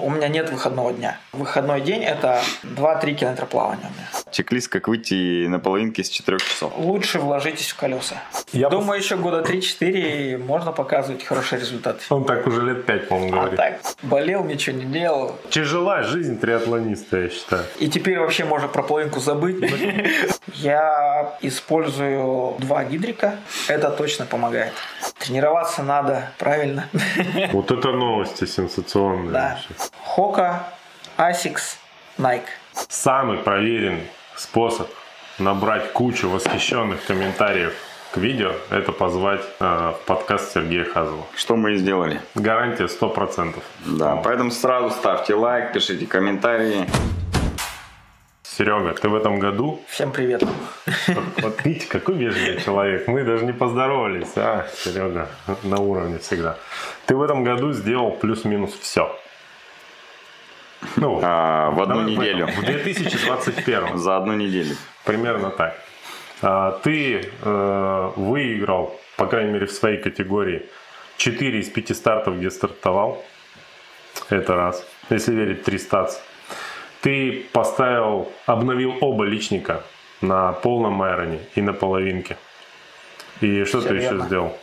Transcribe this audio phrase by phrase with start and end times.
[0.00, 1.18] У меня нет выходного дня.
[1.32, 4.08] Выходной день– это 2-3 километра плавания у меня.
[4.32, 6.72] Чек-лист, как выйти на половинке с 4 часов.
[6.76, 8.16] Лучше вложитесь в колеса.
[8.52, 12.00] Я Думаю, еще года 3-4 можно показывать хорошие результаты.
[12.10, 13.56] Он так уже лет пять, по-моему, А говорит.
[13.56, 15.36] так, болел, ничего не делал.
[15.50, 17.64] Тяжела жизнь триатлониста, я считаю.
[17.78, 19.62] И теперь вообще можно про половинку забыть.
[20.54, 23.36] Я использую два гидрика.
[23.68, 24.72] Это точно помогает.
[25.20, 26.88] Тренироваться надо правильно.
[27.52, 29.30] Вот это новости сенсационные.
[29.30, 29.58] Да.
[30.04, 30.64] Хока,
[31.16, 31.76] Asics,
[32.18, 32.42] Nike.
[32.88, 34.88] Самый проверенный способ
[35.38, 37.74] набрать кучу восхищенных комментариев
[38.12, 41.26] к видео– это позвать э, в подкаст Сергея Хазова.
[41.36, 42.20] Что мы и сделали.
[42.36, 43.54] Гарантия 100%.
[43.86, 46.86] Да, поэтому сразу ставьте лайк, пишите комментарии.
[48.44, 50.44] Серега, ты в этом году Всем привет.
[51.08, 53.08] Вот, вот видите, какой вежливый человек.
[53.08, 55.28] Мы даже не поздоровались, а, Серега,
[55.64, 56.56] на уровне всегда.
[57.06, 59.18] Ты в этом году сделал плюс-минус все.
[60.96, 62.46] Ну, А, в одну неделю.
[62.46, 63.98] В 2021.
[63.98, 64.76] За одну неделю.
[65.04, 65.78] Примерно так.
[66.42, 70.66] А, Ты э, выиграл, по крайней мере, в своей категории
[71.16, 73.24] 4 из 5 стартов, где стартовал.
[74.30, 74.86] Это раз.
[75.10, 76.20] Если верить 3 статс.
[77.00, 79.82] Ты поставил, обновил оба личника
[80.22, 82.36] на полном айроне и на половинке.
[83.40, 84.24] И что Всё ты еще верно.
[84.24, 84.58] сделал?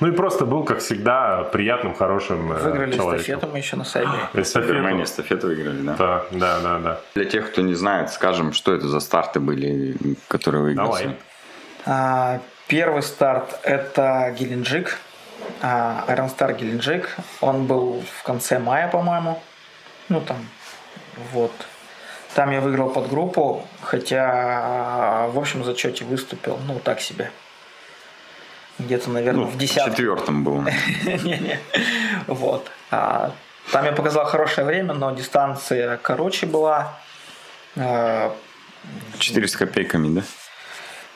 [0.00, 3.16] Ну и просто был, как всегда, приятным, хорошим э, Выиграли человеком.
[3.16, 4.10] эстафету мы еще на сайбе.
[4.34, 4.44] Эстафету.
[4.44, 5.94] Супермене эстафету выиграли, да?
[5.96, 7.00] Да, да, да, да.
[7.14, 9.96] Для тех, кто не знает, скажем, что это за старты были,
[10.28, 10.86] которые выиграли.
[10.86, 11.16] Давай.
[11.86, 14.98] А, Первый старт– это Геленджик.
[15.60, 17.14] А, Iron Star Геленджик.
[17.40, 19.40] Он был в конце мая, по-моему.
[20.08, 20.38] Ну, там,
[21.32, 21.52] вот.
[22.34, 27.30] Там я выиграл под группу, хотя в общем зачете выступил, ну, так себе.
[28.78, 29.92] Где-то, наверное, Ну, в в десятом.
[29.92, 30.62] четвертом был.
[31.22, 31.58] Не-не.
[32.26, 32.70] Вот.
[32.90, 33.32] А,
[33.72, 36.98] Там я показал хорошее время, но дистанция короче была.
[37.76, 38.34] А,
[39.18, 40.22] 4 с копейками, да?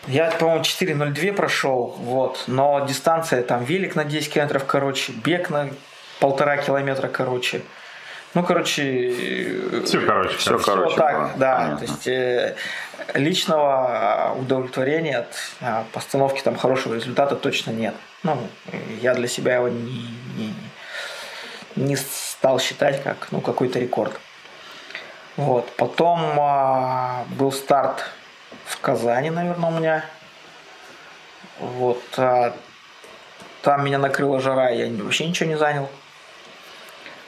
[0.06, 2.44] Я, по-моему, 4.02 прошел, вот.
[2.46, 5.68] Но дистанция, там велик на 10 километров короче, бег на
[6.20, 7.62] полтора километра короче.
[8.34, 9.12] Ну, короче...
[9.84, 10.36] Все, короче, короче.
[10.36, 11.56] всё короче так, было, да.
[11.56, 11.78] понятно.
[11.78, 12.56] То есть э,
[13.14, 17.94] личного удовлетворения от а, постановки там хорошего результата точно нет.
[18.22, 18.38] Ну,
[19.00, 20.54] я для себя его не, не,
[21.76, 24.18] не стал считать как ну, какой-то рекорд.
[25.36, 25.70] Вот.
[25.76, 28.10] Потом а, был старт
[28.66, 30.04] в Казани, наверное, у меня.
[31.60, 32.02] Вот.
[32.16, 32.54] а,
[33.62, 35.88] там меня накрыла жара, я вообще ничего не занял.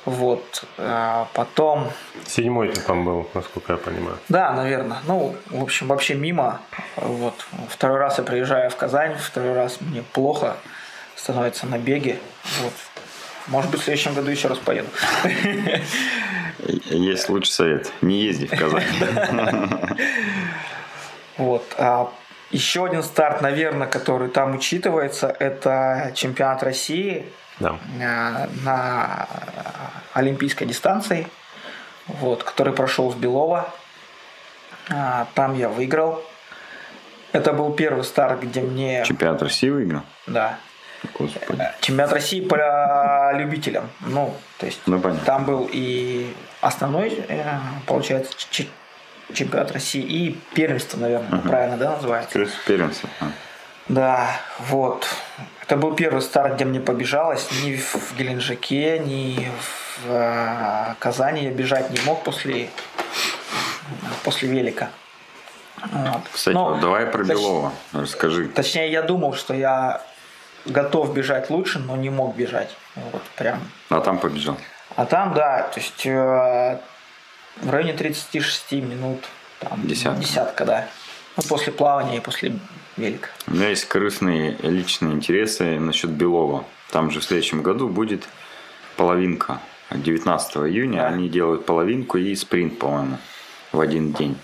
[0.04, 0.64] Вот.
[0.78, 1.90] а, потом
[2.26, 4.16] Седьмой ты там был, насколько я понимаю.
[4.28, 4.98] да, наверное.
[5.06, 6.60] Ну, в общем, вообще мимо.
[6.96, 7.34] Вот.
[7.68, 10.56] Второй раз я приезжаю в Казань, второй раз мне плохо
[11.16, 12.18] становится на беге.
[12.62, 12.72] Вот.
[13.46, 14.88] Может быть, в следующем году еще раз поеду.
[16.66, 17.92] Есть лучший совет.
[18.00, 18.84] Не езди в Казань.
[21.36, 21.64] Вот.
[21.78, 22.12] А
[22.50, 27.24] еще один старт, наверное, который там учитывается, это чемпионат России
[27.60, 27.78] Да.
[28.03, 29.26] а, на
[30.15, 31.28] олимпийской дистанции,
[32.06, 33.72] вот, который прошел в Белово.
[34.91, 36.22] А, Там я выиграл.
[37.32, 39.04] Это был первый старт, где мне...
[39.04, 40.03] Чемпионат России выиграл?
[40.26, 40.59] Да.
[41.19, 41.62] Господи.
[41.81, 43.88] Чемпионат России по любителям.
[44.00, 45.25] Ну, то есть Ну, понятно.
[45.25, 47.44] там был и основной, э,
[47.87, 48.32] получается,
[49.32, 52.32] чемпионат России, и первенство, наверное, правильно, да, называется?
[52.66, 53.09] Первенство.
[53.21, 53.27] А.
[53.88, 54.27] Да,
[54.59, 55.06] вот.
[55.70, 57.47] Это был первый старт, где мне побежалось.
[57.62, 62.70] Ни в Геленджике, ни в э, Казани я бежать не мог после,
[64.25, 64.91] после велика.
[65.80, 66.22] Вот.
[66.32, 67.72] Кстати, Ну, вот давай про точ- Белова.
[67.92, 68.48] Расскажи.
[68.48, 70.03] Точнее, я думал, что я
[70.66, 72.76] готов бежать лучше, но не мог бежать.
[73.12, 73.60] Вот прям.
[73.91, 74.56] А там побежал.
[74.97, 76.80] А там, да, то есть э,
[77.62, 79.25] в районе 36 минут.
[79.60, 80.20] Там, Десятка.
[80.20, 80.86] Десятка, да.
[81.36, 82.59] Ну, после плавания и после
[82.96, 83.28] велика.
[83.46, 86.64] У меня есть корыстные личные интересы насчет Белова.
[86.90, 88.28] Там же в следующем году будет
[88.96, 89.60] половинка.
[89.90, 93.18] 19 июня они делают половинку и спринт, по-моему,
[93.72, 94.36] в один день.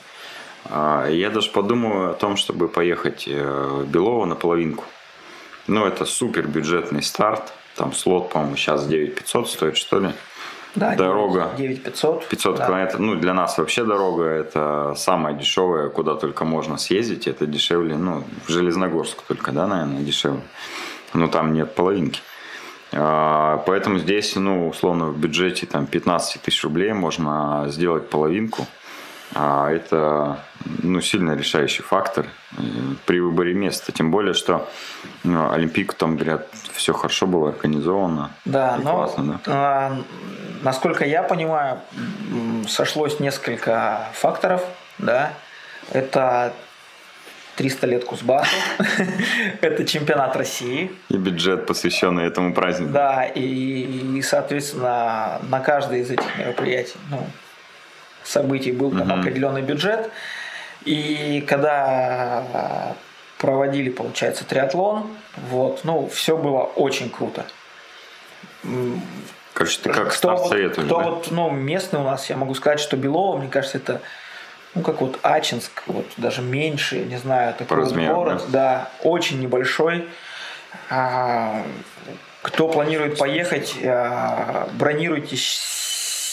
[0.64, 4.84] А, Я даже подумал о том, чтобы поехать э, в Белово на половинку.
[5.66, 7.52] Ну, это супер бюджетный старт.
[7.76, 10.10] Там слот, по-моему, сейчас 9500 стоит, что ли.
[10.76, 11.50] Да, Дорога.
[11.56, 12.28] 9500.
[12.28, 12.66] 500 да.
[12.66, 13.00] километров.
[13.00, 17.26] Ну, для нас вообще дорога это самая дешевая, куда только можно съездить.
[17.26, 20.42] Это дешевле, ну, в Железногорск только, да, наверное, дешевле.
[21.14, 22.20] Но там нет половинки.
[22.92, 28.66] А, Поэтому здесь, ну, условно, в бюджете там 15 тысяч рублей можно сделать половинку.
[29.34, 30.38] А это
[30.82, 32.26] ну, сильно решающий фактор
[32.56, 32.62] э,
[33.06, 33.92] при выборе места.
[33.92, 34.68] Тем более, что
[35.24, 38.30] ну, Олимпийку там, говорят, все хорошо было организовано.
[38.44, 39.98] Да, но классно, да?
[40.62, 41.80] насколько я понимаю,
[42.68, 44.62] сошлось несколько факторов,
[44.98, 45.32] да.
[45.92, 46.52] Это
[47.56, 48.54] 300 лет Кузбассу,
[49.60, 52.92] это чемпионат России, И бюджет, посвященный этому празднику.
[52.92, 57.26] да, и, и, соответственно, на каждое из этих мероприятий, ну,
[58.26, 59.20] событий был там Мгм.
[59.20, 60.10] определенный бюджет.
[60.84, 62.94] И когда
[63.38, 65.08] проводили, получается, триатлон,
[65.50, 67.44] вот, ну, все было очень круто.
[69.52, 70.94] Короче, ты как кто вот, кто да?
[70.96, 74.00] вот, ну, местный у нас, я могу сказать, что Белово, мне кажется, это,
[74.74, 80.08] ну, как вот Ачинск, вот даже меньше, не знаю, такой вот город, да, очень небольшой.
[80.90, 81.62] А,
[82.42, 85.36] кто планирует поехать, а, бронируйте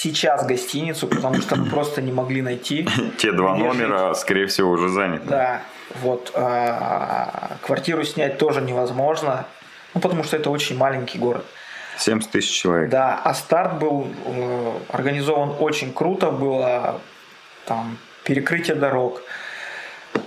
[0.03, 2.87] сейчас гостиницу, потому что мы просто не могли найти.
[3.17, 3.65] Те два жить.
[3.65, 5.25] номера, скорее всего, уже заняты.
[5.27, 5.61] Да,
[6.01, 6.31] вот.
[6.35, 9.45] а, Квартиру снять тоже невозможно,
[9.93, 11.45] ну, потому что это очень маленький город.
[11.97, 12.89] 70 тысяч человек.
[12.89, 16.99] Да, а старт был э, организован очень круто, было
[17.65, 19.21] там перекрытие дорог,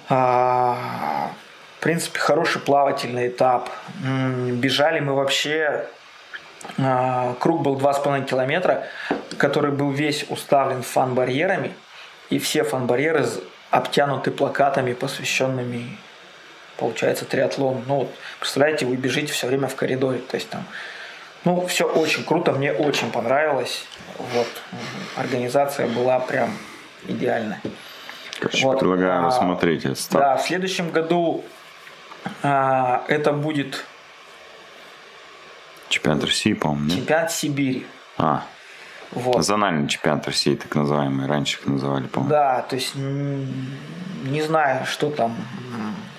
[0.08, 1.31] А,
[1.78, 3.69] в принципе, хороший плавательный этап.
[4.52, 5.87] Бежали мы вообще,
[7.38, 8.86] круг был 2,5 километра,
[9.38, 11.72] который был весь уставлен фан-барьерами,
[12.30, 13.26] и все фан-барьеры
[13.70, 15.98] обтянуты плакатами, посвященными,
[16.76, 17.82] получается, триатлону.
[17.86, 20.64] Ну, вот, представляете, вы бежите все время в коридоре, то есть там
[21.46, 23.86] ну, все очень круто, мне очень понравилось.
[24.18, 24.48] Вот,
[25.16, 26.50] организация была прям
[27.06, 27.60] идеальная.
[28.40, 30.24] Короче, Вот, предлагаю а, рассмотреть этот старт.
[30.24, 31.44] Да, в следующем году
[32.42, 33.84] а, это будет
[35.88, 36.97] Чемпионат России, по-моему, нет?
[36.97, 37.87] чемпионат Сибири.
[38.19, 38.43] А,
[39.12, 39.44] Вот.
[39.44, 41.27] зональный чемпионат России, так называемый.
[41.27, 42.31] Раньше их называли, по-моему.
[42.31, 45.37] Да, то есть не знаю, что там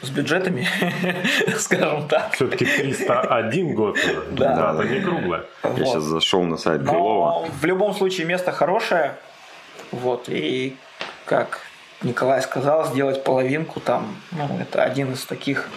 [0.01, 0.67] с бюджетами,
[1.57, 2.33] скажем так.
[2.33, 4.23] Все-таки 301 год уже.
[4.31, 4.73] Да.
[4.73, 5.43] Дата не круглая.
[5.63, 7.47] Я сейчас зашел на сайт Белова.
[7.51, 9.15] В любом случае место хорошее.
[9.91, 10.25] Вот.
[10.29, 10.77] И
[11.25, 11.61] как
[12.03, 15.67] Николай сказал, сделать половинку там, ну, это один из таких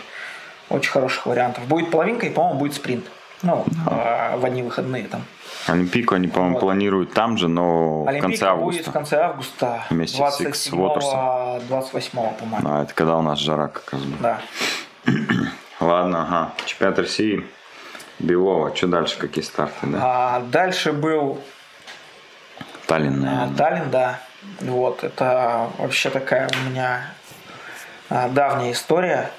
[0.68, 1.64] очень хороших вариантов.
[1.66, 3.06] Будет половинка и, по-моему, будет спринт.
[3.42, 5.24] Ну, а, в одни выходные там.
[5.66, 6.60] Олимпийку они, по-моему, Вот.
[6.60, 8.90] планируют там же, но в конце Олимпийка будет в августа.
[8.92, 9.84] конце августа.
[9.90, 11.66] Вместе с Икс 27 Waters'ом.
[11.68, 12.68] 28 по-моему.
[12.68, 14.20] А, это когда у нас жара как раз будет.
[14.20, 14.40] Да.
[15.80, 16.52] Ладно, ага.
[16.66, 17.46] Чемпионат России.
[18.18, 18.76] Белова.
[18.76, 19.18] Что дальше?
[19.18, 19.98] Какие старты, да?
[20.02, 21.40] А дальше был
[22.86, 23.56] Таллин, А, наверное.
[23.56, 24.20] Таллин, да.
[24.60, 27.06] Вот, это вообще такая у меня
[28.10, 29.30] а, давняя история.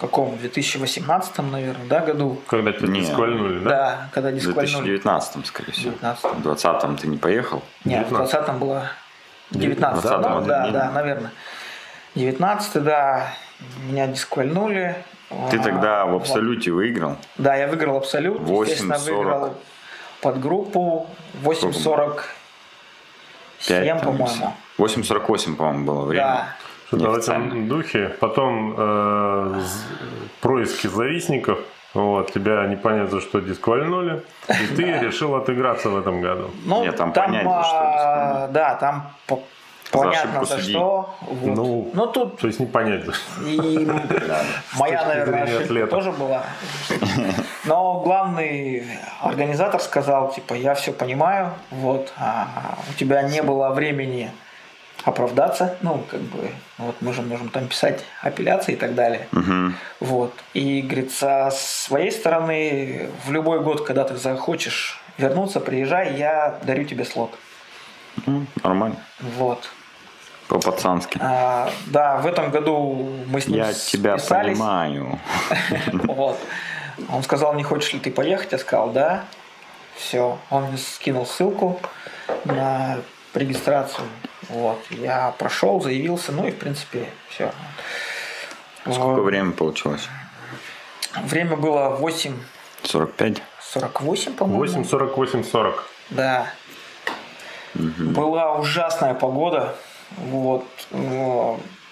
[0.00, 0.30] В каком?
[0.30, 2.40] В 2018, наверное, да, году?
[2.46, 3.02] Когда тебя Не.
[3.02, 3.68] дисквальнули, да?
[3.68, 4.84] Да, когда В дисквальнули.
[4.96, 5.92] 2019, скорее всего.
[6.00, 6.42] 19-м.
[6.42, 7.62] В 20-м ты не поехал?
[7.84, 8.84] Нет, в 20 было
[9.50, 11.32] 19 19-м, ну, да, не- да, наверное.
[12.14, 13.26] 19 да,
[13.90, 14.96] меня дисквальнули.
[15.50, 16.22] Ты А, тогда в вот.
[16.22, 17.18] абсолюте выиграл.
[17.36, 18.40] Да, я выиграл абсолют.
[18.40, 18.62] 8:40.
[18.70, 19.54] Естественно, выиграл
[20.22, 21.10] под группу
[21.42, 22.22] 8.47,
[23.68, 24.54] 5, по-моему.
[24.78, 26.22] 8.48, по-моему, было время.
[26.24, 26.56] Да.
[26.90, 28.08] Что-то в этом духе.
[28.20, 29.60] Потом э,
[30.40, 31.58] происки завистников.
[31.94, 34.22] Вот, тебя непонятно за что дисквальнули.
[34.48, 36.50] И ты решил отыграться в этом году.
[36.64, 39.40] Ну, Нет, там там, понятно, за что а, да, там по-
[39.92, 40.70] За понятно за судьи.
[40.74, 41.14] что.
[41.22, 41.56] Вот.
[41.56, 43.12] Ну, Ну, тут То есть непонятно.
[43.44, 43.88] и
[44.78, 46.44] моя, наверное, ошибка тоже была.
[47.64, 48.84] Но главный
[49.20, 54.30] организатор сказал, типа, я все понимаю, вот, а у тебя не было времени
[55.04, 59.26] оправдаться, ну, как бы, вот мы же можем там писать апелляции и так далее.
[59.32, 59.74] Мгм.
[60.00, 60.34] Вот.
[60.54, 66.84] И, говорит, со своей стороны, в любой год, когда ты захочешь вернуться, приезжай, я дарю
[66.84, 67.34] тебе слот.
[68.26, 68.96] Ну, нормально.
[69.20, 69.68] Вот.
[70.48, 71.18] По-пацански.
[71.22, 74.58] А, да, в этом году мы с ним Я тебя списались.
[74.58, 75.18] понимаю.
[75.92, 76.38] Вот.
[77.08, 78.52] Он сказал, не хочешь ли ты поехать?
[78.52, 79.24] Я сказал, да.
[79.96, 80.38] Все.
[80.50, 81.80] Он мне скинул ссылку
[82.44, 82.98] на
[83.34, 84.06] регистрацию.
[84.50, 84.78] Вот.
[84.90, 87.52] Я прошел, заявился, ну и в принципе все.
[88.82, 90.08] Сколько времени получилось?
[91.22, 92.34] Время было 8.48,
[92.82, 93.42] 45?
[94.36, 94.58] по-моему.
[94.58, 95.86] 8, 48, 40.
[96.10, 96.52] Да.
[97.74, 99.76] Была ужасная погода.
[100.16, 100.64] Вот.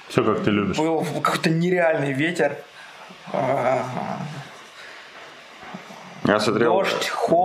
[0.08, 0.76] Все как ты любишь.
[0.76, 2.56] Был какой-то нереальный ветер.
[6.28, 6.96] Я смотрел, Дождь, у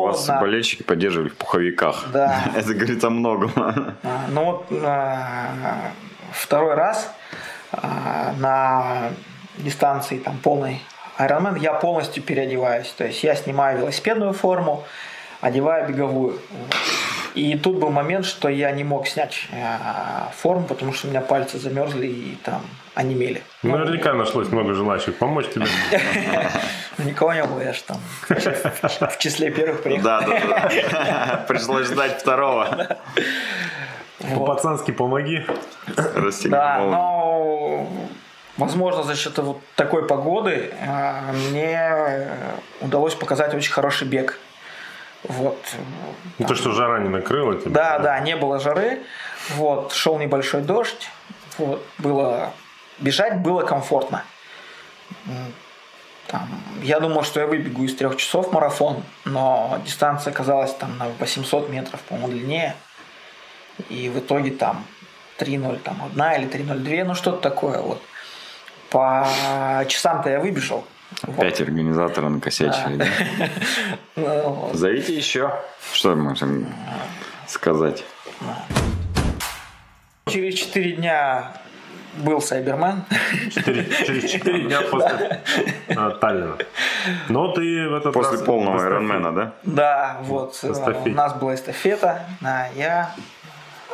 [0.04, 0.42] вас холодно.
[0.42, 2.06] болельщики поддерживали в пуховиках.
[2.12, 2.44] Да.
[2.56, 3.52] Это говорит о многом.
[3.56, 5.92] а, Ну вот а,
[6.34, 7.10] второй раз
[7.72, 9.10] а, на
[9.58, 10.82] дистанции там полной
[11.18, 12.90] Ironman я полностью переодеваюсь.
[12.98, 14.84] То есть я снимаю велосипедную форму,
[15.40, 16.40] одеваю беговую.
[17.36, 19.78] И тут был момент, что я не мог снять э,
[20.36, 22.62] форму, потому что у меня пальцы замерзли и там
[22.94, 23.42] онемели.
[23.64, 25.66] Ну, Наверняка нашлось много желающих помочь тебе.
[27.00, 27.98] Никого не было, я же там
[28.28, 30.04] в числе первых приехал.
[30.04, 31.46] Да, да, да.
[31.48, 32.98] Пришлось ждать второго.
[34.20, 35.44] По-пацански помоги.
[36.46, 37.88] Да, но
[38.58, 42.28] возможно за счет вот такой погоды э, мне
[42.82, 44.40] удалось показать очень хороший бег.
[45.24, 45.58] Вот.
[46.38, 47.72] Ну, то, что жара не накрыла тебя.
[47.72, 49.04] Да, да, не было жары.
[49.50, 51.10] Вот, шел небольшой дождь.
[51.58, 52.52] Вот, было
[53.00, 54.24] бежать было комфортно.
[56.28, 56.50] Там,
[56.82, 61.70] я думал, что я выбегу из трех часов марафон, но дистанция оказалась там на 800
[61.70, 62.76] метров, по-моему, длиннее.
[63.90, 64.86] И в итоге там
[65.38, 68.02] 3.0, там одна или 3.02, ну что-то такое вот.
[68.90, 69.28] По
[69.88, 70.86] часам-то я выбежал.
[71.22, 71.68] Опять вот.
[71.68, 73.50] организаторы накосячили, да?
[74.16, 75.54] Ну, Зовите еще.
[75.94, 76.68] Что можем
[77.48, 78.04] сказать?
[80.28, 81.54] Через 4 дня
[82.18, 83.04] был Сайбермен.
[83.52, 85.42] через 4 дня после
[85.96, 86.58] а, Таллина.
[87.30, 89.54] Но ты в этот После полного Ironman, да?
[89.64, 90.60] Да, вот.
[90.64, 92.26] У нас была эстафета.
[92.42, 93.14] Да, я,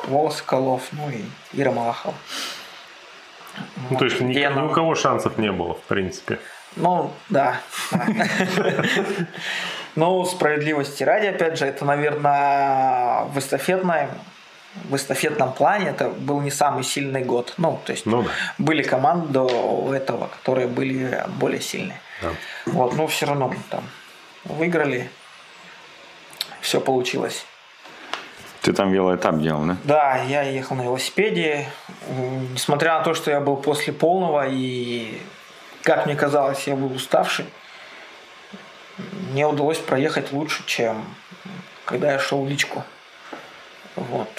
[0.07, 1.23] Вова Соколов, ну и
[1.53, 2.15] Ира Малахова.
[3.89, 6.39] Ну, то есть ни, ни у кого шансов не было, в принципе.
[6.75, 7.61] Ну, да.
[9.95, 14.07] Но справедливости ради, опять же, это, наверное, в эстафетной
[14.85, 17.53] в эстафетном плане это был не самый сильный год.
[17.57, 18.29] Ну, то есть ну, да.
[18.57, 21.99] были команды до этого, которые были более сильные.
[22.21, 22.29] Да.
[22.65, 23.83] Вот, но все равно там
[24.45, 25.09] выиграли,
[26.61, 27.45] все получилось.
[28.61, 29.77] Ты там велоэтап делал, да?
[29.85, 31.67] Да, я ехал на велосипеде.
[32.53, 35.21] Несмотря на то, что я был после полного и,
[35.89, 37.45] как мне казалось, я был уставший,
[39.31, 41.03] мне удалось проехать лучше, чем
[41.83, 42.83] когда я шел в личку.
[43.95, 44.29] Вот.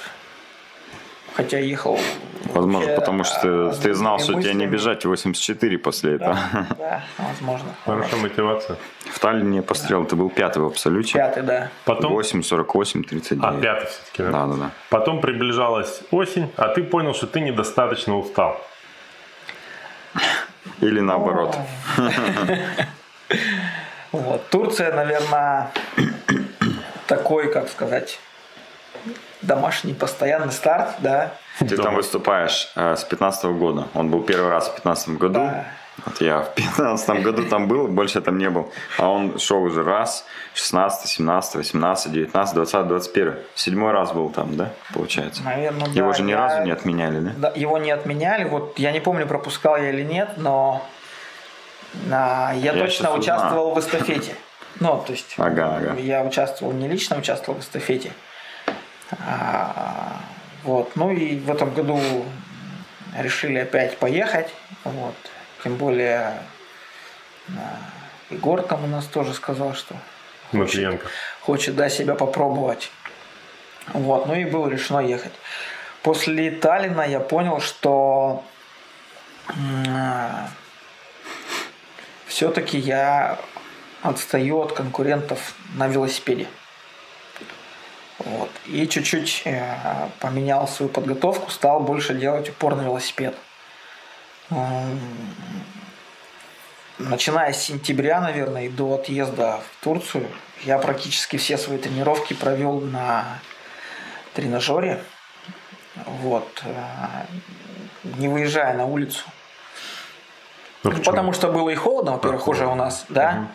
[1.34, 1.98] Хотя ехал...
[2.44, 6.38] Возможно, вообще, потому что ты, ты знал, что тебе не бежать 84 после этого.
[6.52, 7.74] Да, да возможно.
[7.84, 8.76] Хорошая мотивация.
[9.12, 11.14] В Таллине пострел, ты был пятый в абсолюте.
[11.14, 11.68] Пятый, да.
[11.84, 12.12] Потом...
[12.12, 13.44] 8, 48, 39.
[13.44, 14.30] А, пятый все-таки, да?
[14.30, 14.70] Да, да, да.
[14.88, 18.60] Потом приближалась осень, а ты понял, что ты недостаточно устал.
[20.80, 21.56] Или наоборот.
[24.12, 24.48] Вот.
[24.50, 25.70] Турция, наверное,
[27.06, 28.18] такой, как сказать,
[29.40, 31.34] домашний постоянный старт, да.
[31.60, 33.86] Ты там выступаешь э, с 15 года.
[33.94, 35.34] Он был первый раз в 15 году.
[35.34, 35.64] Да.
[36.06, 38.72] Вот я в 15 году там был, больше там не был.
[38.98, 43.34] А он шел уже раз, 16, 17, 18, 19, 20, 21.
[43.54, 45.42] Седьмой раз был там, да, получается?
[45.42, 46.16] Наверное, Его да.
[46.16, 46.36] же ни я...
[46.38, 47.32] разу не отменяли, да?
[47.36, 47.52] да?
[47.54, 48.44] Его не отменяли.
[48.44, 50.82] Вот я не помню, пропускал я или нет, но
[52.10, 53.74] а, я, я точно участвовал узнал.
[53.74, 54.34] в эстафете.
[54.78, 56.00] Ну, то есть ага, ага.
[56.00, 58.12] я участвовал, не лично участвовал в эстафете.
[59.26, 60.20] А,
[60.62, 60.92] вот.
[60.94, 62.00] Ну и в этом году
[63.18, 64.48] решили опять поехать.
[64.84, 65.14] Вот.
[65.62, 66.42] Тем более
[67.48, 67.78] а,
[68.30, 69.94] Егор там у нас тоже сказал, что
[70.52, 71.02] хочет,
[71.40, 72.90] хочет да, себя попробовать.
[73.92, 74.26] Вот.
[74.26, 75.32] Ну и было решено ехать.
[76.02, 78.44] После Таллина я понял, что
[82.26, 83.38] все-таки я
[84.02, 86.46] отстаю от конкурентов на велосипеде.
[88.18, 88.50] Вот.
[88.66, 89.76] И чуть-чуть э,
[90.20, 93.34] поменял свою подготовку, стал больше делать упор на велосипед.
[96.98, 100.28] Начиная с сентября, наверное, и до отъезда в Турцию,
[100.64, 103.38] я практически все свои тренировки провел на
[104.34, 105.02] тренажере.
[106.04, 106.62] Вот.
[106.64, 107.24] Э,
[108.04, 109.24] не выезжая на улицу.
[110.82, 113.30] Ну, Потому что было и холодно, во-первых, уже у нас, да.
[113.30, 113.48] Угу.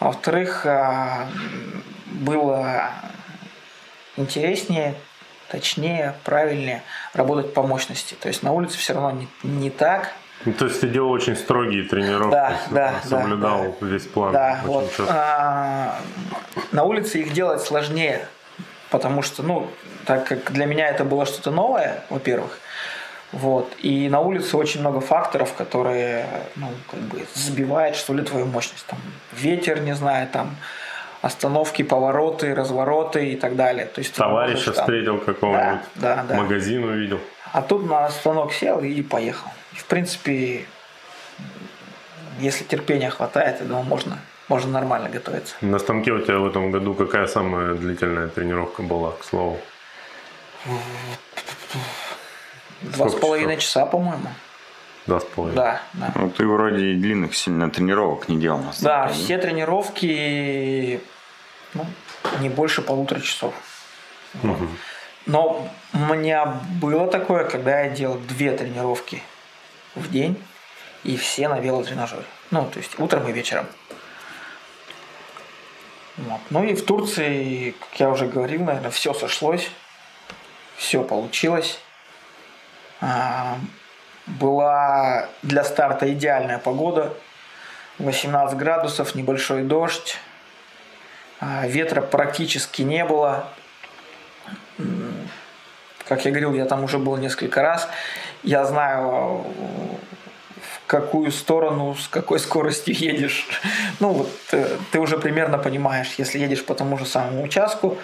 [0.00, 1.26] А во-вторых, э,
[2.06, 2.90] было
[4.16, 4.94] интереснее,
[5.48, 6.82] точнее, правильнее
[7.14, 8.14] работать по мощности.
[8.14, 10.12] То есть на улице все равно не, не так.
[10.44, 14.32] Ну, то есть ты делал очень строгие тренировки, да, да, соблюдал да, весь план.
[14.32, 14.92] Да, вот.
[15.08, 16.00] А,
[16.72, 18.26] на улице их делать сложнее,
[18.90, 19.68] потому что, ну,
[20.04, 22.58] так как для меня это было что-то новое, во-первых,
[23.32, 23.72] вот.
[23.78, 28.84] И на улице очень много факторов, которые ну, как бы сбивают, что ли, твою мощность.
[28.86, 28.98] Там,
[29.32, 30.56] ветер, не знаю, там,
[31.22, 33.86] остановки, повороты, развороты и так далее.
[33.86, 36.34] То есть Товарища можешь, встретил какого-нибудь, да, да, да.
[36.34, 37.20] магазин увидел.
[37.52, 39.48] А тут на станок сел и поехал.
[39.72, 40.66] И, в принципе,
[42.40, 45.54] если терпения хватает, я думаю, можно, можно нормально готовиться.
[45.60, 49.58] На станке у тебя в этом году какая самая длительная тренировка была, к слову?
[52.82, 54.28] Два с половиной часа, по-моему.
[55.06, 55.56] Два с половиной.
[55.56, 56.12] Да, да.
[56.14, 58.58] Ну, ты вроде длинных сильно тренировок не делал.
[58.58, 61.00] На да, все тренировки
[61.74, 61.86] ну,
[62.40, 63.54] не больше полутора часов.
[64.42, 64.58] Вот.
[65.26, 69.22] Но у меня было такое, когда я делал две тренировки
[69.94, 70.42] в день,
[71.04, 72.24] и все на велотренажере.
[72.50, 73.66] Ну, то есть утром и вечером.
[76.16, 76.40] Вот.
[76.50, 79.70] Ну и в Турции, как я уже говорил, наверное, все сошлось,
[80.76, 81.80] все получилось.
[84.26, 87.12] Была для старта идеальная погода,
[87.98, 90.16] 18 градусов, небольшой дождь,
[91.40, 93.48] а, ветра практически не было.
[96.06, 97.88] Как я говорил, я там уже был несколько раз.
[98.42, 99.44] Я знаю,
[100.62, 103.46] в какую сторону, с какой скоростью едешь.
[103.98, 107.98] Ну, вот э, ты уже примерно понимаешь, если едешь по тому же самому участку,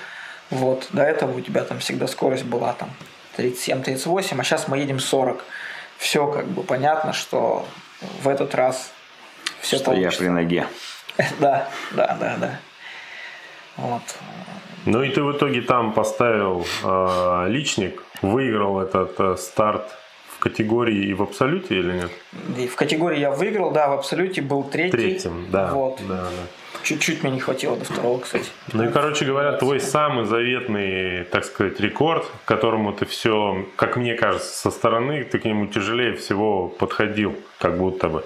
[0.51, 2.91] вот, до этого у тебя там всегда скорость была там
[3.37, 5.45] 37-38, а сейчас мы едем 40.
[5.99, 7.67] Все как бы понятно, что
[8.23, 8.93] в этот раз
[9.61, 10.25] все что получится.
[10.25, 10.67] я при ноге.
[11.41, 12.61] Да, да, да, да.
[13.77, 14.03] Вот.
[14.87, 19.91] Ну и ты в итоге там поставил э, личник, выиграл этот э, старт
[20.37, 22.11] в категории и в абсолюте или нет?
[22.57, 24.93] И в категории я выиграл, да, в абсолюте был третий.
[24.93, 25.73] Третьим, да.
[25.73, 26.01] Вот.
[26.09, 26.47] да, да.
[26.89, 28.47] Чуть-чуть мне не хватило до второго, кстати.
[28.73, 33.99] Ну и, короче говоря, твой самый заветный, так сказать, рекорд, к которому ты все, как
[33.99, 38.25] мне кажется, со стороны, ты к нему тяжелее всего подходил, как будто бы.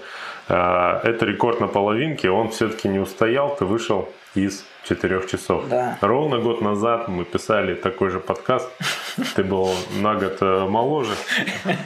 [0.49, 5.65] А, это рекорд на половинке, он все-таки не устоял, ты вышел из четырех часов.
[5.69, 5.99] Да.
[6.01, 8.71] Ровно год назад мы писали такой же подкаст.
[9.35, 11.15] Ты был на год э, моложе,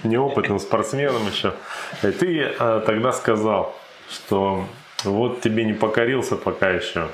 [0.04, 1.54] неопытным спортсменом еще.
[2.02, 3.74] И ты э, тогда сказал,
[4.10, 4.66] что
[5.04, 7.08] вот тебе не покорился пока еще.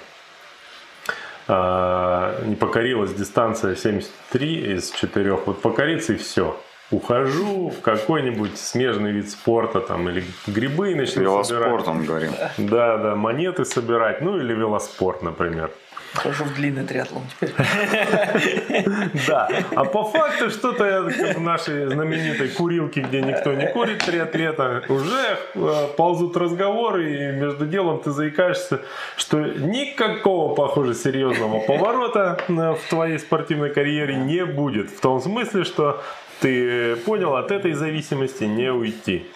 [1.48, 5.32] А, не покорилась дистанция 73 из 4.
[5.32, 6.56] Вот покориться и все
[6.92, 11.88] ухожу в какой-нибудь смежный вид спорта там или грибы начну Велоспорт, собирать.
[11.88, 12.32] он говорил.
[12.58, 15.70] Да, да, монеты собирать, ну или велоспорт, например.
[16.14, 17.54] Хожу в длинный триатлон теперь.
[19.26, 25.38] Да, а по факту что-то в нашей знаменитой курилке, где никто не курит триатлета, уже
[25.54, 28.80] э, ползут разговоры, и между делом ты заикаешься,
[29.16, 34.90] что никакого, похоже, серьезного поворота э, в твоей спортивной карьере не будет.
[34.90, 36.02] В том смысле, что
[36.40, 39.26] ты понял, от этой зависимости не уйти.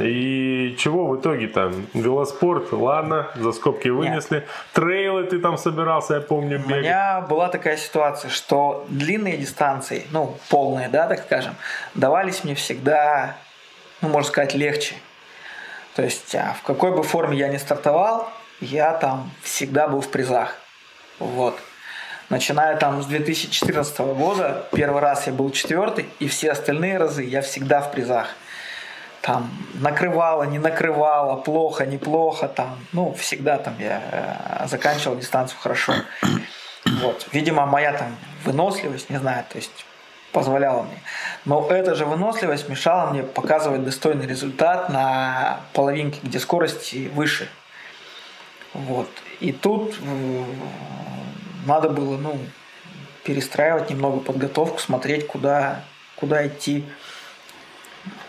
[0.00, 1.86] И чего в итоге там?
[1.94, 4.36] Велоспорт, ладно, за скобки вынесли.
[4.36, 4.48] Нет.
[4.72, 6.78] Трейлы ты там собирался, я помню, бегать.
[6.78, 11.54] У меня была такая ситуация, что длинные дистанции, ну, полные, да, так скажем,
[11.94, 13.36] давались мне всегда,
[14.00, 14.94] ну, можно сказать, легче.
[15.94, 20.08] То есть, а в какой бы форме я ни стартовал, я там всегда был в
[20.08, 20.56] призах.
[21.18, 21.58] Вот.
[22.30, 27.42] Начиная там с 2014 года, первый раз я был четвертый, и все остальные разы я
[27.42, 28.34] всегда в призах.
[29.22, 35.94] Там накрывало, не накрывало, плохо, неплохо, там, ну, всегда там я э, заканчивал дистанцию хорошо.
[36.84, 37.28] Вот.
[37.32, 39.86] Видимо, моя там выносливость, не знаю, то есть
[40.32, 41.00] позволяла мне.
[41.44, 47.48] Но эта же выносливость мешала мне показывать достойный результат на половинке, где скорость выше.
[48.74, 49.08] Вот.
[49.38, 49.94] И тут
[51.64, 52.38] надо было, ну,
[53.22, 55.84] перестраивать немного подготовку, смотреть, куда,
[56.16, 56.84] куда идти.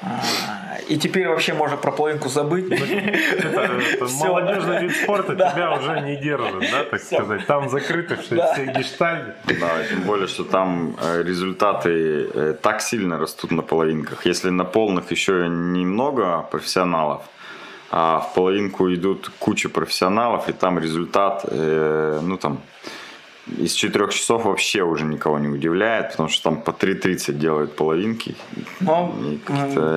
[0.02, 2.70] А, и теперь вообще можно про половинку забыть.
[4.20, 7.48] молодежный вид спорта тебя уже не держит, да, так сказать.
[7.48, 8.36] Там закрыты все,
[8.78, 9.34] гештальты.
[9.60, 14.26] Да, тем более, что там э, результаты э, так сильно растут на половинках.
[14.26, 17.24] Если на полных еще немного профессионалов,
[17.90, 22.60] а в половинку идут куча профессионалов, и там результат, э, ну там,
[23.46, 28.36] из четырех часов вообще уже никого не удивляет, потому что там по 3.30 делают половинки.
[28.80, 29.14] Но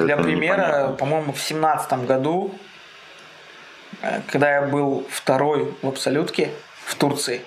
[0.02, 2.54] для примера, по-моему, в семнадцатом году,
[4.02, 6.50] э, когда я был второй в абсолютке
[6.84, 7.42] в Турции,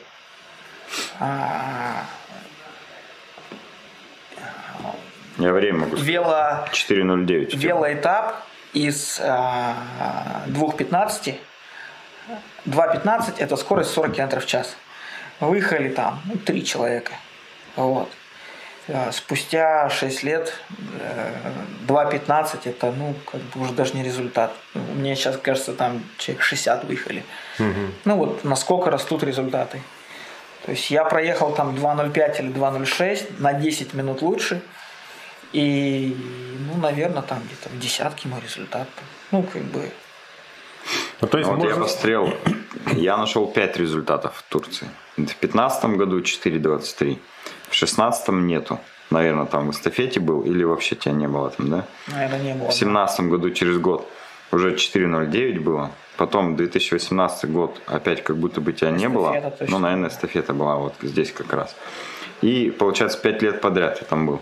[1.19, 2.05] а,
[5.38, 7.55] я время могу вело, 4.09.
[7.57, 8.35] Велоэтап
[8.73, 9.75] из а,
[10.47, 11.35] 2.15
[12.65, 14.75] 2.15 это скорость 40 км в час.
[15.39, 17.13] Выехали там ну, три человека.
[17.75, 18.10] Вот.
[18.88, 20.54] А, спустя 6 лет
[21.88, 24.54] 2.15 э, это ну как бы уже даже не результат.
[24.73, 27.23] Мне сейчас кажется там человек 60 выехали.
[27.60, 27.91] Угу.
[28.06, 29.82] Ну вот насколько растут результаты.
[30.65, 34.62] То есть я проехал там 2.05 или 2.06 на 10 минут лучше.
[35.52, 36.15] И,
[36.67, 38.88] ну, наверное, там где-то в десятке мой результат.
[39.32, 39.89] Ну, как бы
[41.21, 41.69] ну, то есть вот можно...
[41.69, 42.34] я посмотрел,
[42.93, 44.88] я нашел 5 результатов в Турции.
[45.13, 48.79] В 2015 году 4.23, в 2016 нету.
[49.10, 51.86] Наверное, там в эстафете был или вообще тебя не было там, да?
[52.08, 52.69] Наверное, не было.
[52.69, 54.08] В 2017 году через год
[54.51, 55.91] уже 4.09 было.
[56.17, 59.51] Потом 2018 год опять как будто бы тебя эстафета, не было.
[59.51, 59.65] Точно.
[59.67, 61.75] Ну, наверное, эстафета была вот здесь как раз.
[62.41, 64.41] И, получается, 5 лет подряд я там был.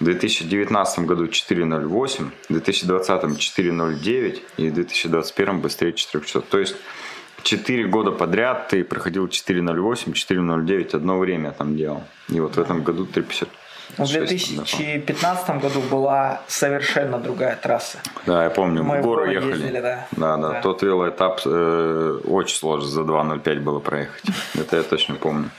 [0.00, 6.44] В 2019 году 4.08, в 2020 4.09 и в 2021 быстрее 4 часов.
[6.50, 6.76] То есть
[7.42, 12.02] 4 года подряд ты проходил 4.08, 4.09 одно время там делал.
[12.28, 13.48] И вот в этом году 3.50.
[13.98, 17.98] Ну, в 2015 году была совершенно другая трасса.
[18.26, 19.52] Да, я помню, Мы в горы ехали.
[19.52, 20.06] Ездили, да.
[20.10, 20.60] Да, да, да.
[20.60, 24.24] Тот велоэтап э, очень сложно за 2.05 было проехать.
[24.54, 25.50] Это я точно помню.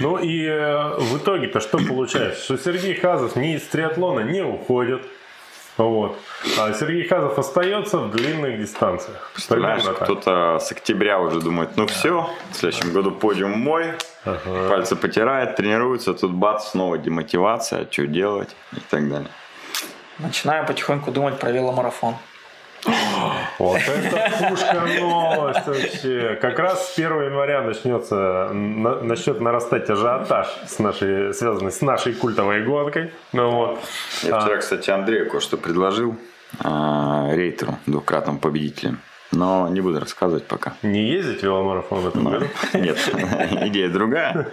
[0.00, 2.42] Ну и э, в итоге-то что получается?
[2.42, 5.02] Что Сергей Хазов ни из триатлона не уходит.
[5.76, 6.18] Вот.
[6.58, 9.30] А Сергей Хазов остается в длинных дистанциях.
[9.32, 13.92] Представляешь, кто-то с октября уже думает, ну все, в следующем году подиум мой,
[14.24, 14.68] ага.
[14.68, 19.30] пальцы потирает, тренируется, тут бац, снова демотивация, что делать и так далее.
[20.18, 22.14] Начинаю потихоньку думать про веломарафон.
[23.58, 26.38] Вот это пушка новость вообще.
[26.40, 32.14] Как раз с 1 января начнется, на, начнет нарастать ажиотаж, с нашей, связанный с нашей
[32.14, 33.12] культовой гонкой.
[33.32, 33.80] Ну, вот.
[34.22, 34.58] Я вчера, а.
[34.58, 36.16] кстати, Андрею кое-что предложил,
[36.58, 38.98] а, рейтеру, двукратному победителю.
[39.32, 40.74] Но не буду рассказывать пока.
[40.82, 42.46] Не ездить в веломарафон в этом году?
[42.74, 42.98] Нет,
[43.66, 44.48] идея другая.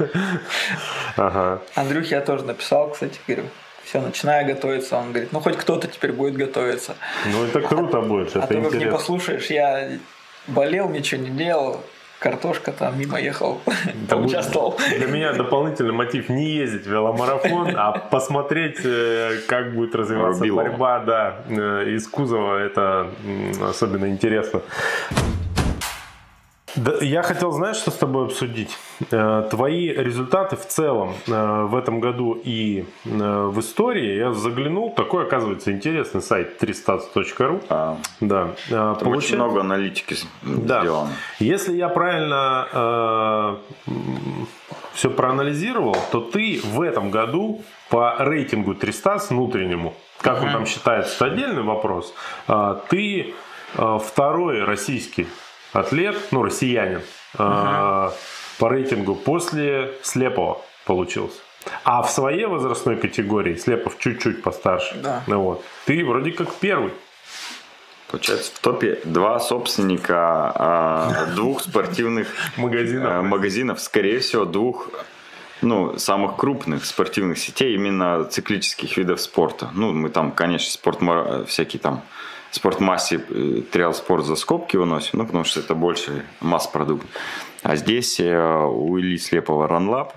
[1.75, 3.45] Андрюхе я тоже написал, кстати, говорю,
[3.87, 4.97] все, начинаю готовиться.
[4.97, 6.95] Он говорит, ну хоть кто-то теперь будет готовиться.
[7.25, 9.91] Ну это круто будет, а это А ты как не послушаешь, я
[10.47, 11.81] болел, ничего не делал,
[12.19, 13.61] картошка там мимо ехал,
[14.11, 14.77] участвовал.
[14.97, 20.63] Для меня дополнительный мотив не ездить в веломарафон, а посмотреть, э, как будет развиваться Рубилова.
[20.63, 22.57] борьба да, э, из кузова.
[22.57, 23.09] Это
[23.69, 24.61] особенно интересно.
[26.77, 28.77] Да, я хотел, знаешь, что с тобой обсудить?
[29.11, 33.09] Э, твои результаты в целом э, в этом году и э,
[33.51, 34.17] в истории.
[34.17, 37.63] Я заглянул, такой, оказывается, интересный сайт 3stats.ru.
[37.69, 38.49] А, да.
[38.69, 40.81] Там Получается, очень много аналитики да.
[40.81, 41.09] сделано.
[41.39, 43.55] Если я правильно э,
[44.93, 50.45] все проанализировал, то ты в этом году по рейтингу 300 внутреннему, как uh-huh.
[50.45, 52.13] он там считается, это отдельный вопрос,
[52.89, 53.33] ты
[53.73, 55.27] второй российский
[55.73, 57.01] атлет, ну, россиянин,
[57.37, 58.11] uh
[58.57, 61.39] по рейтингу после Слепого получился.
[61.83, 64.95] А в своей возрастной категории Слепов чуть-чуть постарше.
[64.95, 65.23] Да.
[65.27, 65.65] Ну, вот.
[65.85, 66.93] Ты вроде как первый.
[68.09, 73.11] Получается, в топе два собственника э, двух спортивных магазинов.
[73.11, 74.89] Э, магазинов, скорее всего, двух
[75.61, 79.69] ну, самых крупных спортивных сетей именно циклических видов спорта.
[79.73, 80.99] Ну, мы там, конечно, спорт
[81.47, 82.01] всякие там
[82.51, 87.05] спортмассе э, триал спорт за скобки выносим, ну, потому что это больше масс-продукт.
[87.63, 90.13] А здесь э, у Ильи Слепого Ранлаб,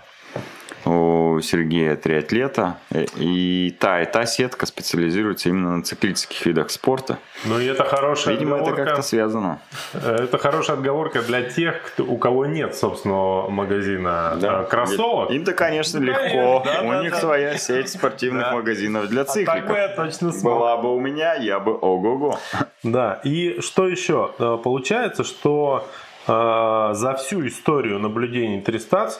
[0.84, 2.78] у Сергея триатлета.
[3.16, 7.18] И та, и та сетка специализируется именно на циклических видах спорта.
[7.44, 8.82] Ну и это хорошая Видимо, отговорка.
[8.82, 9.60] это как-то связано.
[9.94, 14.64] Это хорошая отговорка для тех, кто, у кого нет собственного магазина да.
[14.64, 15.30] кроссовок.
[15.30, 16.62] Им-то, конечно, да, легко.
[16.64, 17.20] Да, у да, них да.
[17.20, 18.52] своя сеть спортивных да.
[18.52, 19.70] магазинов для цикликов.
[19.70, 20.54] А точно смог.
[20.54, 22.38] Была бы у меня, я бы ого-го.
[22.82, 24.32] Да, и что еще?
[24.38, 25.86] Э, получается, что
[26.26, 29.18] э, за всю историю наблюдений Тристац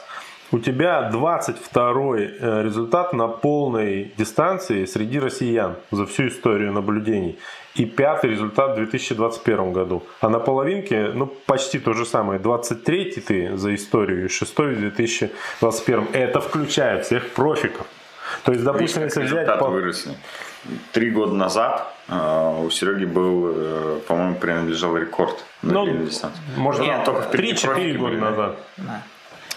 [0.52, 7.38] у тебя 22 э, результат на полной дистанции среди россиян за всю историю наблюдений.
[7.76, 10.02] И пятый результат в 2021 году.
[10.20, 12.40] А на половинке, ну, почти то же самое.
[12.40, 16.08] 23 ты за историю и 6 в 2021.
[16.12, 17.86] Это включает всех профиков.
[18.44, 19.46] То есть, допустим, если взять...
[19.58, 19.68] По...
[19.68, 20.14] выросли.
[20.92, 26.42] Три года назад э, у Сереги был, э, по-моему, принадлежал рекорд на ну, дистанции.
[26.56, 28.58] Может, Нет, только в 3-4 года назад.
[28.76, 29.02] Да.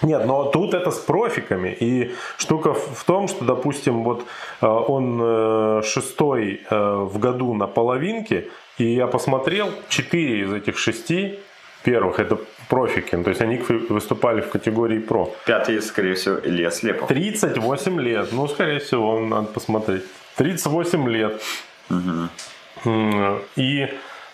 [0.03, 1.75] Нет, но тут это с профиками.
[1.79, 4.25] И штука в том, что, допустим, вот
[4.61, 10.77] э, он э, шестой э, в году на половинке, и я посмотрел, четыре из этих
[10.77, 11.39] шести
[11.83, 12.37] первых это
[12.69, 13.15] профики.
[13.23, 13.57] То есть они
[13.89, 15.33] выступали в категории про.
[15.45, 17.07] Пятый, скорее всего, Илья Слепов.
[17.07, 18.29] 38 лет.
[18.31, 20.03] Ну, скорее всего, надо посмотреть.
[20.37, 21.41] 38 лет.
[21.89, 23.39] Угу.
[23.55, 23.87] И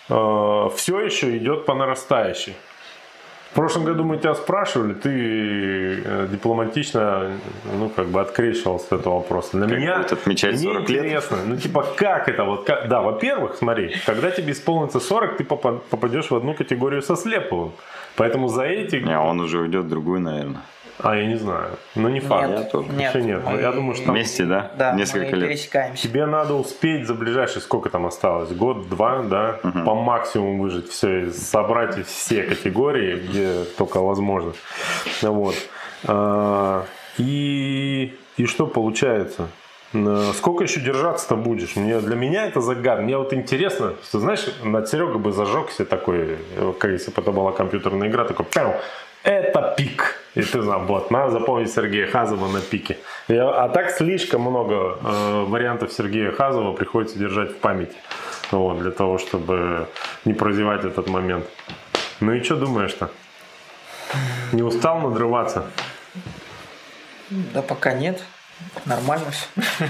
[0.08, 2.54] э, все еще идет по нарастающей.
[3.50, 7.32] В прошлом году мы тебя спрашивали, ты э, дипломатично,
[7.78, 9.56] ну, как бы открещивался от этого вопроса.
[9.56, 11.44] Для как меня отмечать 40 мне интересно, лет?
[11.46, 12.88] ну, типа, как это вот, как...
[12.88, 17.72] да, во-первых, смотри, когда тебе исполнится 40, ты попадешь в одну категорию со Слеповым.
[18.14, 18.96] Поэтому за эти...
[18.96, 20.62] Не, он уже уйдет в другую, наверное.
[21.02, 21.70] А, я не знаю.
[21.94, 22.48] Ну, не факт.
[22.48, 22.88] Нет, я тоже.
[22.92, 23.42] Нет, Еще нет.
[23.44, 23.60] Мы...
[23.60, 24.10] Я думаю, что...
[24.12, 24.70] Вместе, да?
[24.76, 25.48] Да, Несколько мы лет.
[25.50, 26.02] пересекаемся.
[26.02, 28.50] Тебе надо успеть за ближайшие, сколько там осталось?
[28.52, 29.58] Год-два, да?
[29.62, 29.84] Угу.
[29.84, 34.52] По максимуму выжить все, собрать все категории, где только возможно.
[35.22, 35.54] Вот.
[36.04, 36.84] А,
[37.18, 39.48] и, и что получается?
[40.34, 41.74] Сколько еще держаться-то будешь?
[41.74, 43.02] Мне, для меня это загадка.
[43.02, 46.38] Мне вот интересно, что, знаешь, над Серега бы зажегся такой,
[46.78, 48.46] как если бы это была компьютерная игра, такой,
[49.22, 52.98] это пик и ты знал, вот, надо запомнить Сергея Хазова на пике.
[53.28, 57.96] Я, а так слишком много э, вариантов Сергея Хазова приходится держать в памяти,
[58.52, 59.88] вот, для того, чтобы
[60.24, 61.46] не прозевать этот момент.
[62.20, 63.10] Ну и что думаешь-то?
[64.52, 65.66] Не устал надрываться?
[67.30, 68.22] Да пока нет.
[68.84, 69.46] Нормально все.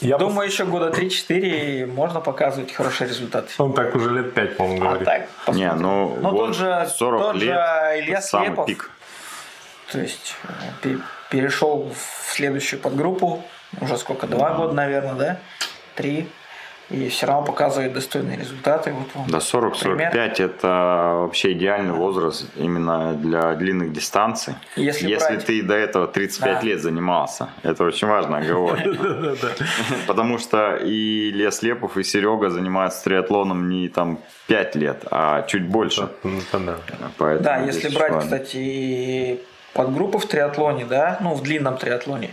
[0.00, 3.48] Я Думаю, еще года 3-4 можно показывать хорошие результаты.
[3.58, 5.08] Он так уже лет пять, по-моему, А говорит.
[5.46, 8.66] так, Не, ну, Ну, вот тот же, 40 тот же лет Илья это самый Слепов,
[8.66, 8.90] пик.
[9.92, 10.48] то есть э,
[10.82, 10.98] пе-
[11.30, 13.42] перешел в следующую подгруппу,
[13.80, 15.38] уже сколько, два года, наверное, да?
[15.94, 16.28] Три.
[16.90, 18.92] И все равно показывает достойные результаты.
[18.92, 20.16] Вот вам Да 40-45 пример.
[20.16, 20.66] это
[21.20, 24.54] вообще идеальный возраст именно для длинных дистанций.
[24.74, 26.66] Если Если, брать- ты до этого 35 Да.
[26.66, 28.82] лет занимался, это очень важно оговорка.
[30.08, 35.68] Потому что и Илья Слепов, и Серега занимаются триатлоном не там 5 лет, а чуть
[35.68, 36.08] больше.
[36.24, 36.40] Ну,
[37.40, 37.62] да.
[37.62, 39.40] Здесь если брать, кстати,
[39.74, 42.30] подгруппы в триатлоне, да, ну, в длинном триатлоне,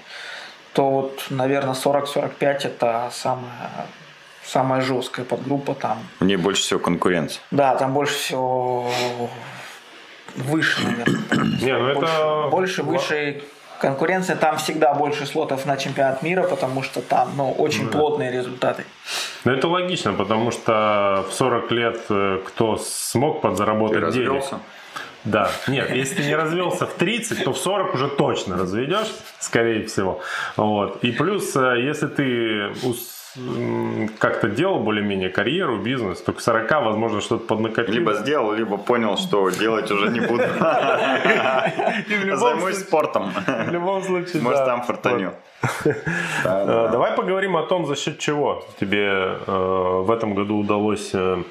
[0.74, 3.86] то вот, наверное, 40-45 это самая,
[4.48, 6.00] самая жесткая подгруппа там.
[6.20, 7.42] В ней больше всего конкуренция.
[7.52, 8.90] Да, там больше всего
[10.36, 11.60] выше, наверное.
[11.62, 12.48] Не, ну больше, это...
[12.50, 13.44] больше, выше
[13.80, 18.86] конкуренция, там всегда больше слотов на чемпионат мира, потому что там, ну, очень плотные результаты.
[19.44, 24.28] Ну, это логично, потому что в 40 лет э, кто смог Ты подзаработать денег?
[24.30, 24.60] развелся?
[25.24, 29.08] Да, нет, если ты не развелся в 30, то в 40 уже точно разведешь,
[29.40, 30.22] скорее всего.
[30.56, 31.04] Вот.
[31.04, 32.72] И плюс, э, если ты
[34.20, 37.94] как-то делал более-менее карьеру, бизнес, то к 40, возможно, что-то поднакопил.
[37.94, 40.44] Либо сделал, либо понял, что делать уже не буду.
[42.38, 43.32] Займусь спортом.
[43.68, 45.34] В любом случае, Может, там фортаню.
[46.44, 51.44] Э, Давай поговорим о том, за счет чего тебе э, в этом году удалось э,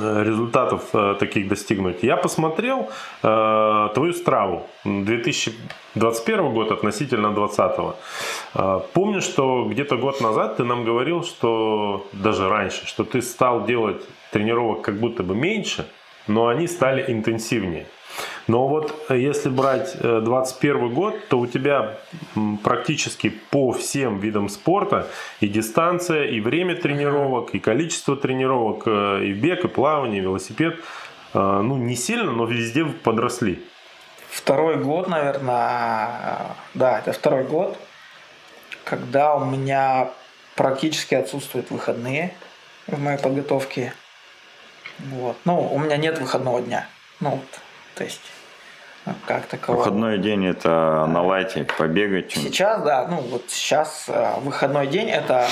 [0.00, 2.02] результатов э, таких достигнуть.
[2.02, 2.90] Я посмотрел
[3.22, 7.96] э, твою страву 2021 год относительно 2020.
[8.54, 13.64] Э, помню, что где-то год назад ты нам говорил, что даже раньше, что ты стал
[13.66, 15.86] делать тренировок как будто бы меньше,
[16.26, 17.86] но они стали интенсивнее.
[18.46, 21.98] Но вот э, если брать э, 21 год, то у тебя
[22.62, 25.08] практически по всем видам спорта
[25.40, 30.76] и дистанция, и время тренировок, и количество тренировок, э, и бег, и плавание, и велосипед,
[31.34, 33.64] э, ну не сильно, но везде подросли.
[34.30, 37.76] Второй год, наверное, да, это второй год,
[38.84, 40.10] когда у меня
[40.56, 42.34] практически отсутствуют выходные
[42.86, 43.92] в моей подготовке.
[44.98, 45.36] Вот.
[45.44, 46.86] Ну, у меня нет выходного дня.
[47.20, 47.60] Ну, вот,
[47.94, 48.20] то есть,
[49.06, 49.78] ну, как такового.
[49.80, 52.32] Выходной день это на лайте побегать.
[52.32, 55.46] Сейчас, да, ну вот сейчас э, выходной день это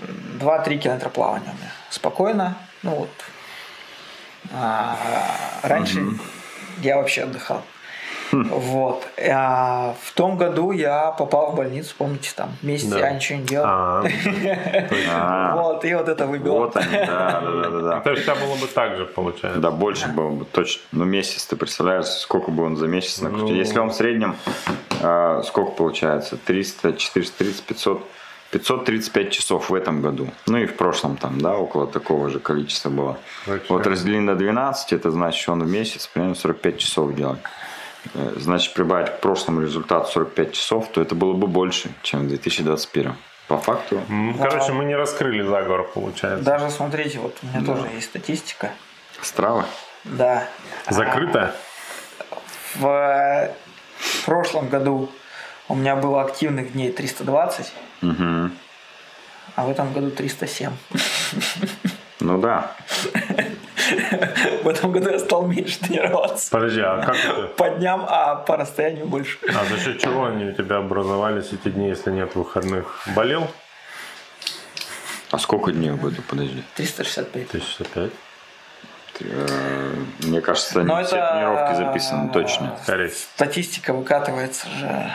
[0.00, 1.70] м, 2-3 километра плавания у меня.
[1.90, 2.56] Спокойно.
[2.82, 3.10] Ну вот.
[4.52, 4.96] А,
[5.62, 6.04] раньше
[6.78, 7.62] я вообще отдыхал.
[8.32, 9.06] Вот.
[9.28, 12.98] А в том году я попал в больницу, помните, там месяц Да.
[12.98, 13.66] я ничего не делал.
[13.68, 14.02] А,
[15.56, 16.58] Вот, и вот это выбило.
[16.58, 18.00] Вот они, да, да, да, да.
[18.00, 19.60] то есть у тебя было бы так же, получается.
[19.60, 20.82] Да, больше было бы точно.
[20.92, 23.48] Ну, месяц, ты представляешь, сколько бы он за месяц накрутил?
[23.48, 23.54] Ну.
[23.54, 24.36] Если он в среднем,
[25.02, 26.36] а, сколько получается?
[26.36, 28.06] 300, 430, 500,
[28.50, 30.28] 535 часов в этом году.
[30.46, 33.18] Ну и в прошлом там, да, около такого же количества было.
[33.46, 33.66] Вообще.
[33.72, 37.40] Вот раздели на 12, это значит, что он в месяц примерно 45 часов делает.
[38.14, 42.28] Э, Значит, прибавить к прошлому результату 45 часов, то это было бы больше, чем в
[42.28, 43.14] 2021.
[43.48, 44.00] По факту,
[44.38, 46.44] Короче, мы не раскрыли заговор, получается.
[46.44, 48.72] Даже смотрите, вот у меня тоже есть статистика.
[49.22, 49.66] страва.
[50.04, 50.48] Да.
[50.90, 51.54] Закрыто?
[52.74, 53.50] В
[54.24, 55.10] прошлом году
[55.68, 58.52] у меня было активных дней 320, Мгм.
[59.54, 60.72] а в этом году 307.
[62.20, 62.72] Ну да.
[64.62, 66.50] В этом году я стал меньше тренироваться.
[66.50, 67.42] Подожди, а как это?
[67.56, 69.38] По дням, а по расстоянию больше.
[69.48, 73.02] А за счет чего они у тебя образовались эти дни, если нет выходных?
[73.14, 73.48] Болел?
[75.30, 76.62] А сколько дней в году, подожди?
[76.76, 77.48] 365.
[77.48, 78.10] 1005.
[79.20, 82.78] Э, Мне кажется, Но все это- тренировки записаны точно.
[82.82, 83.08] Скорее.
[83.10, 85.10] Статистика выкатывается же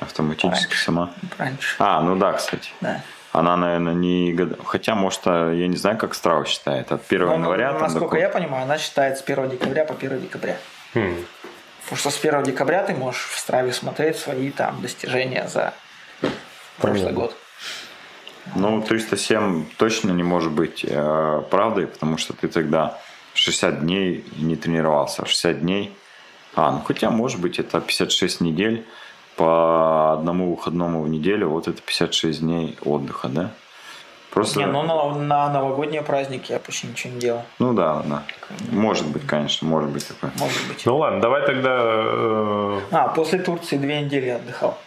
[0.00, 0.84] Автоматически Раньше.
[0.84, 1.10] сама.
[1.38, 1.76] раньше.
[1.78, 2.70] А, ну да, кстати.
[2.80, 3.00] Да.
[3.32, 4.36] Она, наверное, не...
[4.64, 6.92] Хотя, может, а, я не знаю, как Страва считает.
[6.92, 9.94] От 1 Ну, января там насколько до- я понимаю, она считается с 1 декабря по
[9.94, 10.56] 1 декабря.
[10.94, 11.16] Хм.
[11.82, 15.72] Потому что с 1 декабря ты можешь в Страве смотреть свои там достижения за
[16.78, 17.12] прошлый Понятно.
[17.12, 17.36] год.
[18.54, 22.98] Ну, 307 точно не может быть э, правдой, потому что ты тогда
[23.34, 25.22] 60 дней не тренировался.
[25.22, 25.96] А 60 дней...
[26.54, 28.84] А, ну хотя, может быть, это 56 недель
[29.42, 31.48] по одному выходному в неделю.
[31.48, 33.50] Вот это 56 дней отдыха, да?
[34.30, 37.42] Просто, Не, ну на, на новогодние праздники я почти ничего не делал.
[37.58, 38.22] ну да, да.
[38.70, 40.30] Может быть, конечно, может быть такое.
[40.38, 40.86] Может быть.
[40.86, 41.76] Ну ладно, давай тогда...
[41.80, 44.78] э, А, после Турции две недели отдыхал.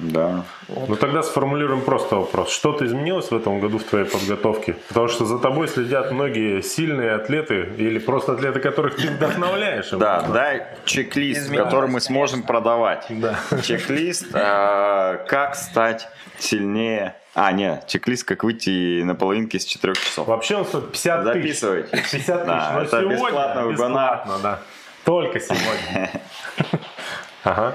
[0.00, 0.44] Да.
[0.68, 2.50] Ну тогда сформулируем просто вопрос.
[2.50, 4.76] Что-то изменилось в этом году в твоей подготовке?
[4.88, 9.90] Потому что за тобой следят многие сильные атлеты или просто атлеты, которых ты вдохновляешь.
[9.90, 13.06] Да, дай чек-лист, который мы сможем продавать.
[13.10, 13.38] Да.
[13.62, 16.08] Чек-лист, а, как стать
[16.38, 17.14] сильнее.
[17.34, 20.26] А, нет, чек-лист, как выйти на половинке с 4 часов.
[20.26, 21.42] Вообще он стоит 50 тысяч.
[21.42, 21.88] Записывайте.
[21.96, 22.26] 50 тысяч.
[22.26, 23.70] Да, Но это сегодня вебинар.
[23.72, 24.58] бесплатно, да.
[25.04, 26.10] Только сегодня.
[27.42, 27.74] Ага.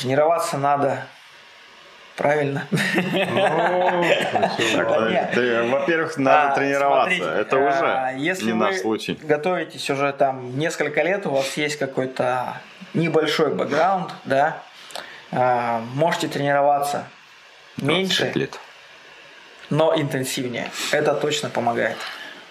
[0.00, 1.02] Тренироваться надо
[2.16, 2.66] правильно.
[2.70, 4.04] Ну,
[5.70, 7.16] Во-первых, надо тренироваться.
[7.16, 7.58] смотрите, Это а,
[8.12, 9.18] уже если не вы наш случай.
[9.20, 12.56] готовитесь уже там несколько лет, у вас есть какой-то
[12.94, 14.62] небольшой бэкграунд, да,
[15.32, 17.06] а, можете тренироваться
[17.76, 18.58] меньше, 25 лет.
[19.70, 20.70] но интенсивнее.
[20.92, 21.96] Это точно помогает.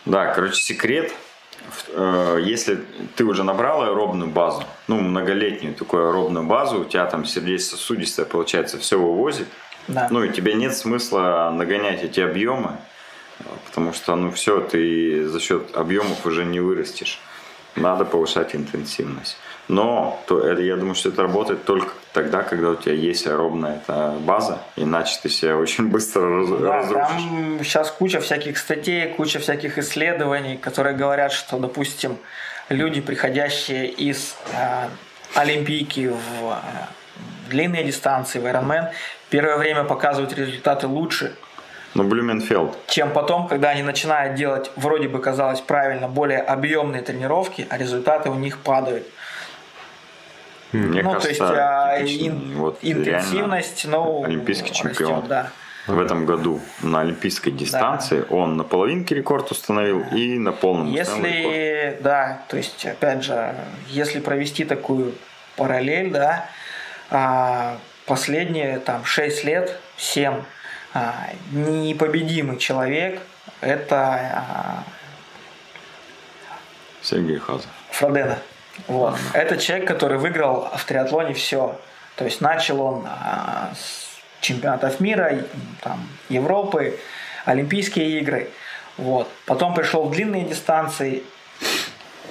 [0.06, 1.12] Да, короче, секрет.
[1.94, 2.80] Э, Если
[3.16, 8.78] ты уже набрал аэробную базу, ну, многолетнюю такую аэробную базу, у тебя там сердечно-сосудистая, получается,
[8.78, 9.48] все вывозит,
[9.88, 10.08] Да.
[10.12, 12.78] ну, и тебе нет смысла нагонять эти объемы,
[13.40, 17.20] э, потому что, ну, все, ты за счет объемов уже не вырастешь.
[17.76, 19.38] Надо повышать интенсивность.
[19.68, 23.76] Но то, это, я думаю, что это работает только тогда, когда у тебя есть аэробная
[23.78, 27.06] эта база, иначе ты себя очень быстро раз- Да, разрушишь.
[27.06, 32.18] там сейчас куча всяких статей, куча всяких исследований, которые говорят, что, допустим,
[32.70, 34.88] люди, приходящие из э,
[35.36, 36.18] Олимпийки в
[36.52, 36.56] э,
[37.52, 38.90] длинные дистанции, в Ironman,
[39.30, 41.36] первое время показывают результаты лучше,
[41.96, 47.66] Ну, Блюменфелд, чем потом, когда они начинают делать, вроде бы казалось правильно, более объемные тренировки,
[47.70, 49.08] а результаты у них падают.
[50.72, 55.28] мне ну, кажется, то есть а, ин- вот интенсивность, ну, олимпийский растет, чемпион.
[55.28, 55.50] да.
[55.88, 61.50] в этом году на олимпийской дистанции он на половинке рекорд установил и на полном установил
[61.50, 61.56] рекорд.
[61.56, 63.56] Если, да, то есть, опять же,
[63.88, 65.16] если провести такую
[65.56, 66.46] параллель, да,
[67.10, 70.44] а, последние там 6 лет, 7, а,
[71.52, 73.22] непобедимый человек–
[73.62, 73.96] это
[74.34, 74.84] а,
[77.02, 77.68] Сергей Хазов.
[77.92, 78.40] Фродена.
[78.88, 79.16] Вот.
[79.34, 81.80] Это человек, который выиграл в триатлоне все.
[82.16, 85.44] То есть начал он а, с чемпионатов мира,
[85.82, 87.00] там, Европы,
[87.46, 88.50] Олимпийские игры.
[88.98, 89.30] Вот.
[89.46, 91.24] Потом пришел в длинные дистанции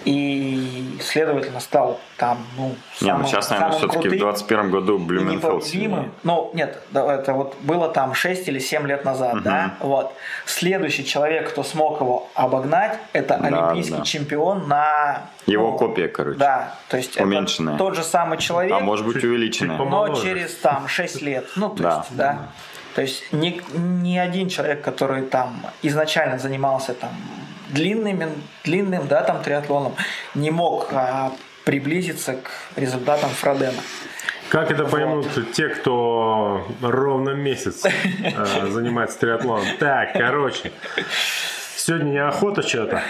[0.04, 4.70] и, следовательно, стал там, ну, Не, самым, ну сейчас, наверное, самым все-таки в крутым 21
[4.70, 6.10] году сильнее.
[6.22, 9.74] Ну, нет, да, это вот было там 6 или 7 лет назад, да?
[9.80, 10.12] Вот.
[10.46, 14.04] Следующий человек, кто смог его обогнать, это Да, олимпийский да.
[14.04, 15.22] чемпион на...
[15.46, 16.38] Его ну, копия, короче.
[16.38, 17.74] Да, то есть Уменьшенная.
[17.74, 19.78] это тот же самый человек, А может быть Чуть- увеличенная.
[19.78, 21.46] чуть но через там 6 лет.
[21.56, 22.38] Ну, то Да, есть, да.
[22.94, 27.10] То есть ни, ни один человек, который там изначально занимался там
[27.68, 28.30] длинным,
[28.64, 29.94] длинным, да, там триатлоном,
[30.34, 31.32] не мог а,
[31.64, 33.80] приблизиться к результатам Фродена.
[34.48, 39.66] Как это поймут те, кто ровно месяц э, занимается триатлоном?
[39.78, 40.72] Так, короче,
[41.76, 43.02] сегодня неохота что-то,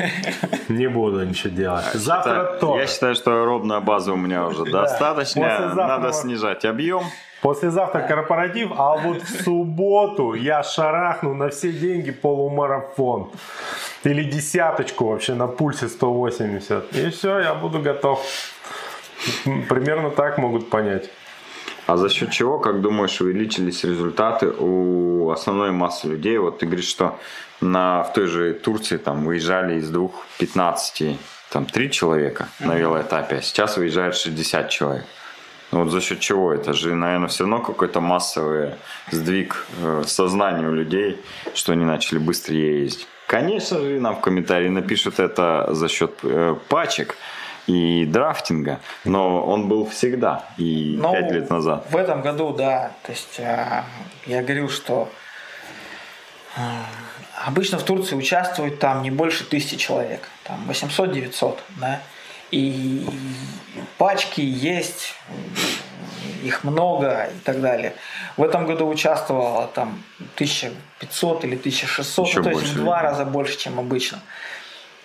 [0.68, 1.84] не буду ничего делать.
[1.94, 2.82] Завтра тоже.
[2.82, 5.72] Я считаю, что аэробная база у меня уже достаточно.
[5.74, 7.04] Надо снижать объем.
[7.42, 13.30] Послезавтра корпоратив, а вот в субботу я шарахну на все деньги полумарафон.
[14.04, 16.96] Или десяточку вообще на пульсе 180.
[16.96, 18.20] И все, я буду готов.
[19.68, 21.10] Примерно так могут понять.
[21.86, 26.36] А за счет чего, как думаешь, увеличились результаты у основной массы людей?
[26.38, 27.18] Вот ты говоришь, что
[27.60, 31.18] на, в той же Турции там выезжали из двух 15,
[31.50, 35.06] там три человека на велоэтапе, а сейчас выезжает 60 человек.
[35.70, 36.52] Ну вот за счет чего?
[36.52, 38.74] Это же, наверное, все равно какой-то массовый
[39.10, 41.20] сдвиг э, сознания у людей,
[41.54, 43.06] что они начали быстрее ездить.
[43.26, 47.16] Конечно же, нам в комментарии напишут это за счет э, пачек
[47.66, 51.86] и драфтинга, но он был всегда и Ну, пять лет назад.
[51.90, 52.92] В этом году, да.
[53.02, 53.84] То есть а,
[54.24, 55.10] я говорил, что
[56.56, 56.86] а,
[57.46, 60.22] обычно в Турции участвует там не больше тысячи человек.
[60.44, 62.00] Там 800-900, да.
[62.50, 63.06] И
[63.98, 65.14] пачки есть,
[66.42, 67.94] их много и так далее.
[68.36, 70.02] В этом году участвовало там
[70.36, 74.20] 1500 или 1600, Еще ну, то есть больше в два раза больше, чем обычно.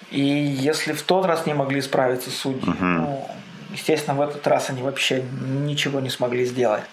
[0.10, 3.28] И если в тот раз не могли справиться судьи, ну,
[3.72, 6.84] естественно, в этот раз они вообще ничего не смогли сделать.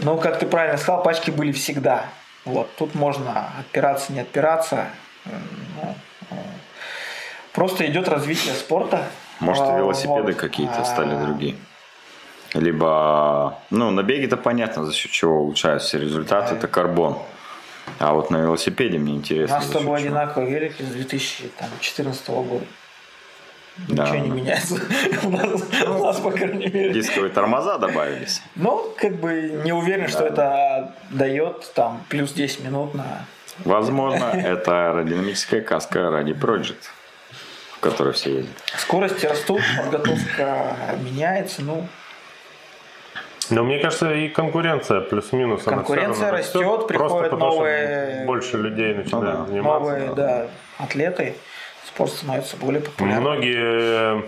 [0.00, 2.06] Но, как ты правильно сказал, пачки были всегда.
[2.44, 4.88] Вот, тут можно отпираться, не отпираться.
[5.24, 5.96] Ну,
[7.52, 9.06] Просто идет развитие спорта.
[9.42, 10.36] Может, А, велосипеды вот.
[10.36, 11.56] какие-то А, стали другие.
[12.54, 17.18] Либо, ну, на беге-то понятно, за счет чего улучшаются результаты, это карбон.
[17.98, 19.56] А вот на велосипеде мне У интересно.
[19.56, 22.64] нас с тобой одинаковый велик из 2014 года.
[23.88, 24.34] Да, Ничего не да.
[24.36, 24.74] меняется.
[25.24, 26.92] У нас, у нас, по крайней мере.
[26.92, 28.42] Дисковые тормоза добавились.
[28.54, 33.24] Ну, как бы не уверен, что это дает там плюс 10 минут на...
[33.64, 36.84] Возможно, это аэродинамическая каска ради Project,
[37.82, 38.54] которой все ездят.
[38.78, 41.86] Скорости растут, подготовка меняется, ну,
[43.50, 45.64] Но мне кажется, и конкуренция плюс-минус.
[45.64, 49.46] Конкуренция растет, растет, приходят потому, новые- больше людей начинают да.
[49.46, 49.90] заниматься.
[49.90, 50.46] новые, да,
[50.78, 51.34] атлеты,
[51.84, 53.22] спорт становится более популярным.
[53.22, 54.22] Многие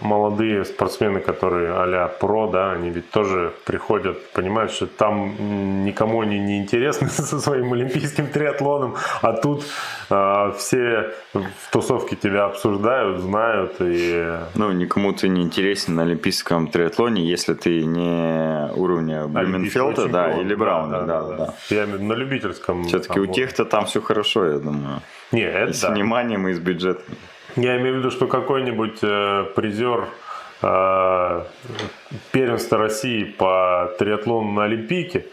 [0.00, 6.38] молодые спортсмены, которые а-ля про, да, они ведь тоже приходят, понимают, что там никому они
[6.38, 9.64] не интересны со своим олимпийским триатлоном, а тут
[10.10, 16.68] э, все в тусовке тебя обсуждают, знают и Ну, никому ты не интересен на олимпийском
[16.68, 21.54] триатлоне, если ты не уровня Блюменфелда, да, или Брауна, да, да, да.
[21.70, 22.84] Я в виду на любительском.
[22.84, 25.00] Все-таки у тех-то там все хорошо, я думаю.
[25.32, 25.90] Не, это с да.
[25.90, 27.04] вниманием, и с бюджетом.
[27.56, 30.08] Я имею в виду, что какой-нибудь э, призер
[30.62, 31.44] э,
[32.30, 35.26] первенства России по триатлону на Олимпийке,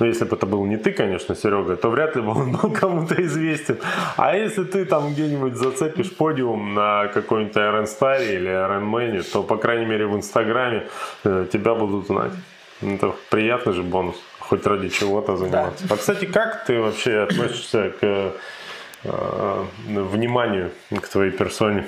[0.00, 2.72] ну, если бы это был не ты, конечно, Серега, то вряд ли бы он был
[2.72, 3.78] кому-то известен.
[4.16, 9.42] А если ты там где-нибудь зацепишь подиум на какой-нибудь Iron Star или Iron Man, то,
[9.42, 10.88] по крайней мере, в Инстаграме
[11.22, 12.32] э, тебя будут знать.
[12.82, 15.84] Это приятный же бонус, хоть ради чего-то заниматься.
[15.88, 18.32] А, кстати, как ты вообще относишься к
[19.04, 21.86] вниманию к твоей персоне?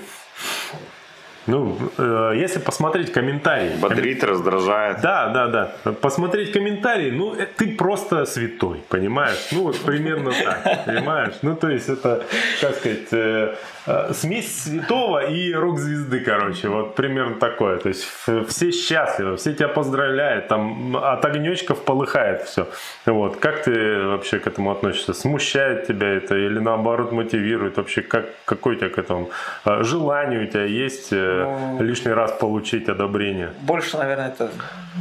[1.46, 3.76] Ну, э, если посмотреть комментарии.
[3.80, 5.00] Бодрит, раздражает.
[5.00, 5.46] Да, да,
[5.84, 5.92] да.
[5.92, 9.48] Посмотреть комментарии, ну, э, ты просто святой, понимаешь?
[9.52, 11.34] Ну, вот примерно так, понимаешь?
[11.42, 12.24] Ну, то есть это,
[12.60, 13.54] как сказать, э,
[13.86, 17.78] э, смесь святого и рок-звезды, короче, вот примерно такое.
[17.78, 18.06] То есть
[18.48, 22.68] все счастливы, все тебя поздравляют, там от огнечков полыхает все.
[23.04, 23.36] Вот.
[23.36, 25.12] Как ты вообще к этому относишься?
[25.12, 27.76] Смущает тебя это или наоборот мотивирует?
[27.76, 29.30] Вообще, как, какое у тебя к этому
[29.64, 33.52] э, желание у тебя есть э, Ну, лишний раз получить одобрение?
[33.60, 34.50] Больше, наверное, это,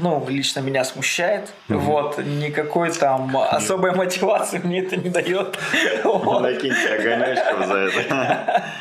[0.02, 1.54] ну, лично меня смущает.
[1.68, 5.58] Вот, никакой там особой мотивации мне это не дает.
[6.04, 6.42] Вот.
[6.42, 8.64] Накиньте огонечков за это.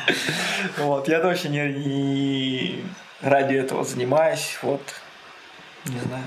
[0.77, 2.83] Вот, я точно не, не
[3.21, 4.81] ради этого занимаюсь, вот,
[5.85, 6.23] не знаю.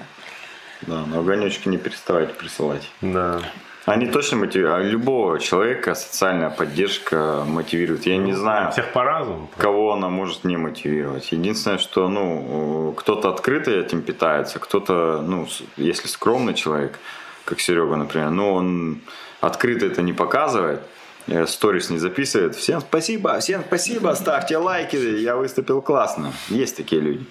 [0.83, 2.89] Да, но огонечки не переставайте присылать.
[3.01, 3.41] Да.
[3.89, 4.87] Они точно мотивируют.
[4.87, 8.07] Любого человека социальная поддержка мотивирует.
[8.07, 9.49] Я не знаю, Всех по-разному.
[9.57, 11.33] кого она может не мотивировать.
[11.33, 16.99] Единственное, что ну, кто-то открыто этим питается, кто-то, ну, если скромный человек,
[17.45, 19.01] как Серега, например, ну, он
[19.41, 20.83] открыто это не показывает,
[21.27, 22.57] э, сторис не записывает.
[22.57, 26.33] Всем спасибо, всем спасибо, ставьте лайки, я выступил классно.
[26.49, 27.25] Есть такие люди.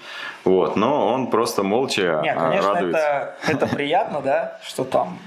[0.43, 2.99] Вот, но он просто молча Нет, а, конечно, радуется.
[3.43, 5.19] это, это приятно, да, что там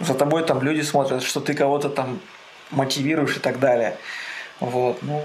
[0.00, 2.20] за тобой там люди смотрят, что ты кого-то там
[2.70, 3.96] мотивируешь и так далее.
[4.60, 5.24] Вот, ну,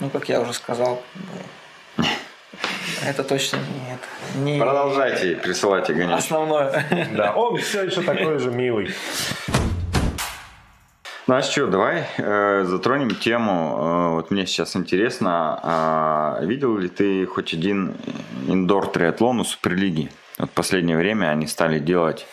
[0.00, 1.02] ну как я уже сказал,
[1.96, 2.04] ну,
[3.04, 4.00] это точно нет.
[4.36, 6.18] Не Продолжайте присылать огонечки.
[6.18, 6.86] основное.
[7.14, 8.94] Да, он все еще такой же милый.
[11.28, 13.78] Ну а что, давай э, затронем тему.
[13.78, 17.94] Э, вот мне сейчас интересно, а видел ли ты хоть один
[18.48, 20.10] индор триатлон у Суперлиги?
[20.42, 22.26] Вот в последнее время они стали делать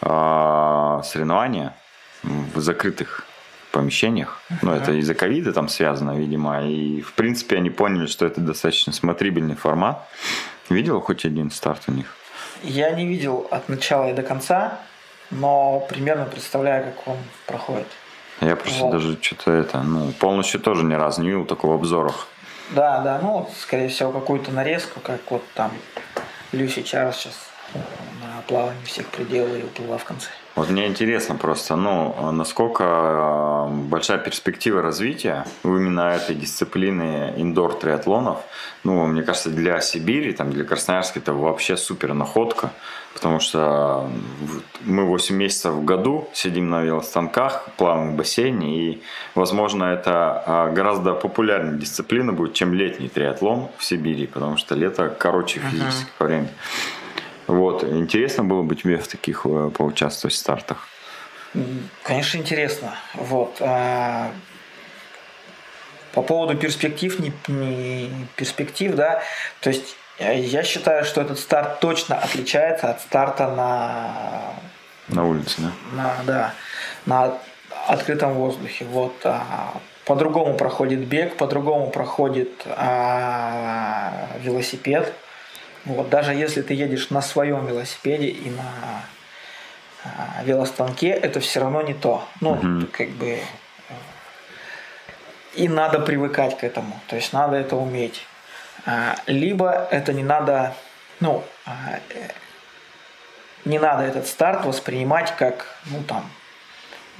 [0.00, 1.74] а, соревнования
[2.22, 3.26] в закрытых
[3.72, 4.40] помещениях.
[4.62, 6.64] Ну, это из-за ковида там связано, видимо.
[6.64, 10.06] И, в принципе, они поняли, что это достаточно смотрибельный формат.
[10.68, 12.14] Видел хоть один старт у них?
[12.62, 14.78] Я не видел от начала и до конца,
[15.32, 17.88] но примерно представляю, как он проходит.
[18.40, 18.92] Я просто Вот.
[18.92, 22.28] даже что-то это, ну, полностью тоже ни разу не видел такого в обзорах.
[22.70, 25.72] Да, да, ну, скорее всего, какую-то нарезку, как вот там
[26.52, 27.34] Люси Чарльз сейчас
[28.20, 30.28] на плавании всех пределов и уплыла в конце.
[30.56, 38.38] Вот мне интересно просто, ну, насколько э, большая перспектива развития именно этой дисциплины индор триатлонов.
[38.82, 42.72] Ну, мне кажется, для Сибири, там, для Красноярска это вообще супер находка,
[43.14, 44.10] потому что
[44.80, 49.02] мы 8 месяцев в году сидим на велостанках, плаваем в бассейне, и,
[49.34, 55.14] возможно, это а, гораздо популярнее дисциплина будет, чем летний триатлон в Сибири, потому что лето
[55.16, 56.50] короче физически по времени.
[57.50, 60.88] Вот, интересно было бы тебе в таких э, поучаствовать в стартах.
[62.04, 62.94] Конечно, интересно.
[63.14, 63.56] Вот.
[63.60, 64.30] а,
[66.12, 69.22] По поводу перспектив, не, не перспектив, да,
[69.60, 74.54] то есть э, я считаю, что этот старт точно отличается от старта на
[75.08, 75.72] На улице, да?
[75.92, 76.54] на, да,
[77.06, 77.38] на
[77.88, 78.84] открытом воздухе.
[78.84, 79.72] Вот, а,
[80.04, 85.12] по-другому проходит бег, по-другому проходит а, велосипед.
[85.84, 89.02] Вот, даже если ты едешь на своем велосипеде и на
[90.04, 92.26] а, велостанке, это все равно не то.
[92.40, 92.88] Ну, Мгм.
[92.92, 93.38] как бы
[95.54, 98.24] и надо привыкать к этому, то есть надо это уметь.
[98.86, 100.74] А, Либо это не надо,
[101.18, 102.28] ну, а, э,
[103.64, 106.30] не надо этот старт воспринимать как, ну там,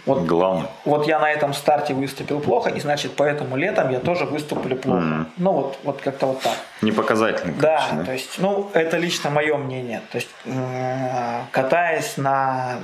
[0.06, 0.68] вот, Главное.
[0.84, 5.00] вот я на этом старте выступил плохо, и значит поэтому летом я тоже выступлю плохо.
[5.00, 5.32] Мгм.
[5.36, 6.54] Ну вот, вот как-то вот так.
[6.82, 10.00] Не показательно, Да, конечно, то есть, ну, это лично мое мнение.
[10.12, 12.78] То есть, м, катаясь на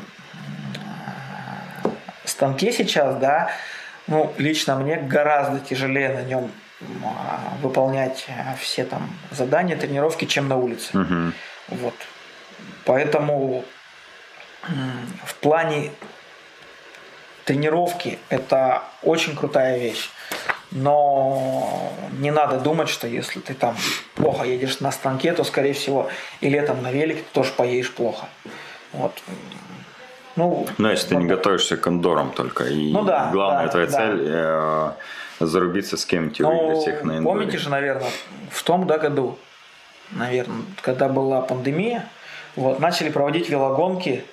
[1.84, 1.92] м,
[2.24, 3.50] станке сейчас, да,
[4.06, 6.50] ну, лично мне гораздо тяжелее на нем
[7.04, 8.26] а, выполнять
[8.60, 10.96] все там задания, тренировки, чем на улице.
[10.96, 11.32] Мгм.
[11.68, 11.94] Вот.
[12.84, 13.64] Поэтому
[15.24, 15.90] в плане
[17.46, 20.10] тренировки это очень крутая вещь.
[20.72, 23.76] Но не надо думать, что если ты там
[24.16, 28.26] плохо едешь на станке, то, скорее всего, и летом на велике ты тоже поедешь плохо.
[28.92, 29.12] Вот.
[30.34, 31.36] Ну, Ну, если ты не вот.
[31.36, 32.64] готовишься к индорам только.
[32.64, 33.92] И Ну да, главная да, твоя да.
[33.92, 34.90] цель э,
[35.40, 37.22] зарубиться с кем-нибудь и Ну, выиграть их на индоре.
[37.24, 38.10] помните же, наверное,
[38.50, 39.38] в том да, году,
[40.10, 42.06] наверное, когда была пандемия,
[42.56, 44.24] вот, начали проводить велогонки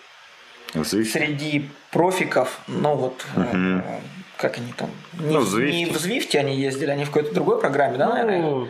[0.74, 3.84] Взвесь- среди профиков, ну вот, э, Мгм.
[4.38, 4.89] как они там,
[5.20, 8.41] не, Ну, в не в Звифте они ездили, они в какой-то другой программе, да, наверное?
[8.41, 8.68] Ну,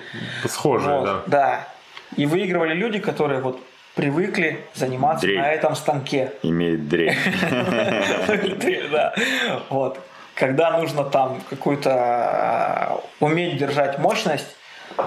[0.48, 1.22] схожие, Вот, да.
[1.28, 1.68] да.
[2.18, 3.60] И выигрывали люди, которые вот
[3.96, 5.40] привыкли заниматься Дрель.
[5.40, 6.34] на этом станке.
[6.44, 7.16] Имеет дрель.
[8.92, 9.14] Да.
[9.70, 10.00] Вот.
[10.36, 14.56] Когда нужно там какую-то а, уметь держать мощность,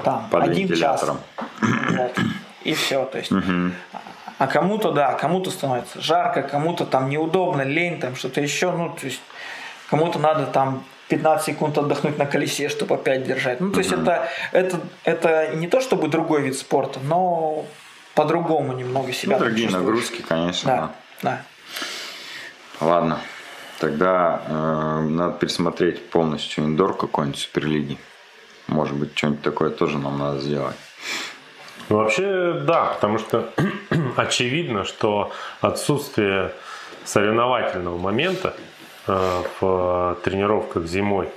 [0.05, 1.05] там Под один час.
[1.05, 2.19] Вот.
[2.65, 3.05] И все.
[3.07, 3.33] То есть.
[4.39, 9.07] А кому-то, да, кому-то становится жарко, кому-то там неудобно, лень, там что-то еще, ну, то
[9.07, 9.21] есть
[9.89, 13.61] кому-то надо там 15 секунд отдохнуть на колесе, чтобы опять держать.
[13.61, 17.65] Ну, то есть это, это, это не то чтобы другой вид спорта, но
[18.15, 20.71] по-другому немного себя Ну, другие нагрузки, конечно.
[20.71, 20.81] Да,
[21.23, 21.43] да.
[22.81, 22.87] да.
[22.87, 23.21] Ладно.
[23.79, 27.99] Тогда э, надо пересмотреть полностью индор какой-нибудь суперлиги.
[28.69, 30.77] Может быть, что-нибудь такое тоже нам надо сделать.
[31.89, 33.49] Ну, Вообще, да, потому что
[34.17, 36.53] очевидно, что отсутствие
[37.05, 38.55] соревновательного момента
[39.07, 41.29] э, в тренировках зимой,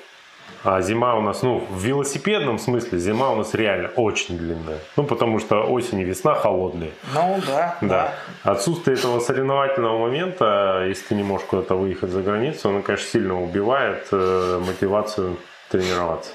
[0.64, 4.80] а зима у нас, ну, в велосипедном смысле зима у нас реально очень длинная.
[4.98, 6.92] Ну, потому что осень и весна холодные.
[7.14, 8.14] Ну, да, Да.
[8.44, 13.42] Отсутствие этого соревновательного момента, если ты не можешь куда-то выехать за границу, оно, конечно, сильно
[13.42, 15.38] убивает э, мотивацию
[15.70, 16.32] тренироваться.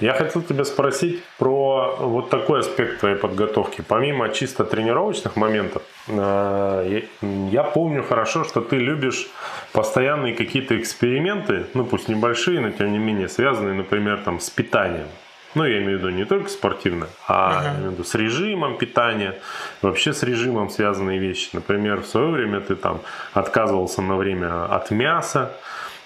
[0.00, 3.84] Я хотел тебя спросить про вот такой аспект твоей подготовки.
[3.86, 7.02] Помимо чисто тренировочных моментов, э,
[7.50, 9.28] я помню хорошо, что ты любишь
[9.72, 15.08] постоянные какие-то эксперименты, ну пусть небольшие, но тем не менее связанные, например, там с питанием.
[15.54, 19.34] Ну, я имею в виду не только спортивное, а в виду с режимом питания,
[19.82, 21.50] вообще с режимом связанные вещи.
[21.52, 23.00] Например, в свое время ты там
[23.34, 25.52] отказывался на время от мяса,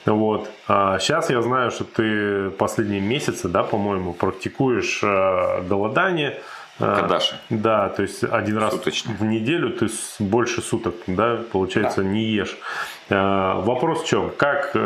[0.07, 0.51] вот.
[0.69, 6.41] А сейчас я знаю, что ты последние месяцы, да, по-моему, практикуешь э, голодание.
[6.81, 7.39] Э, Кадаши.
[7.51, 9.15] Да, то есть один раз Суточно.
[9.19, 12.57] в неделю ты с- больше суток, да, получается, не ешь.
[13.09, 14.31] Э, Вопрос в чем?
[14.37, 14.77] Как,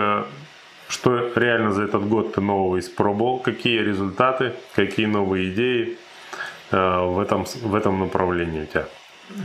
[0.88, 3.38] что реально за этот год ты нового испробовал?
[3.38, 4.54] Какие результаты?
[4.74, 5.98] Какие новые идеи
[6.70, 8.84] в этом, в этом направлении у тебя?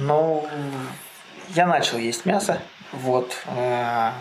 [0.01, 0.45] Ну,
[1.55, 2.61] я начал есть мясо.
[2.93, 3.35] Вот.
[3.47, 4.11] э,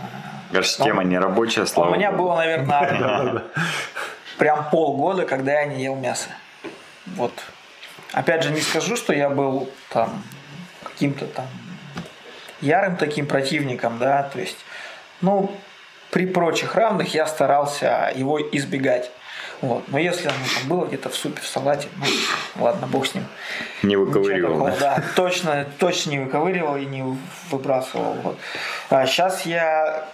[0.50, 2.24] Конечно, тема не рабочая, слава У меня богу.
[2.30, 3.42] было, наверное,
[4.38, 6.28] прям полгода, когда я не ел мясо.
[7.06, 7.32] Вот.
[8.12, 10.22] Опять же, не скажу, что я был там
[10.82, 11.46] каким-то там
[12.60, 14.58] ярым таким противником, да, то есть,
[15.20, 15.50] ну,
[16.10, 19.10] при прочих равных я старался его избегать.
[19.62, 19.84] Вот.
[19.86, 22.06] Но если оно там было где-то в супе, в салате, ну,
[22.62, 23.24] ладно, бог с ним.
[23.84, 24.96] Не выковыривал, такого, да?
[24.96, 27.04] да, точно, точно не выковыривал и не
[27.48, 28.14] выбрасывал.
[28.24, 28.38] Вот.
[28.90, 30.08] А сейчас я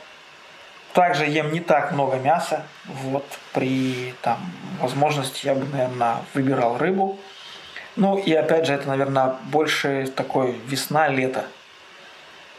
[0.92, 2.62] также ем не так много мяса.
[2.84, 3.24] Вот
[3.54, 4.38] при там,
[4.80, 7.18] возможности я бы, наверное, выбирал рыбу.
[7.96, 11.46] Ну и опять же, это, наверное, больше такой весна-лето.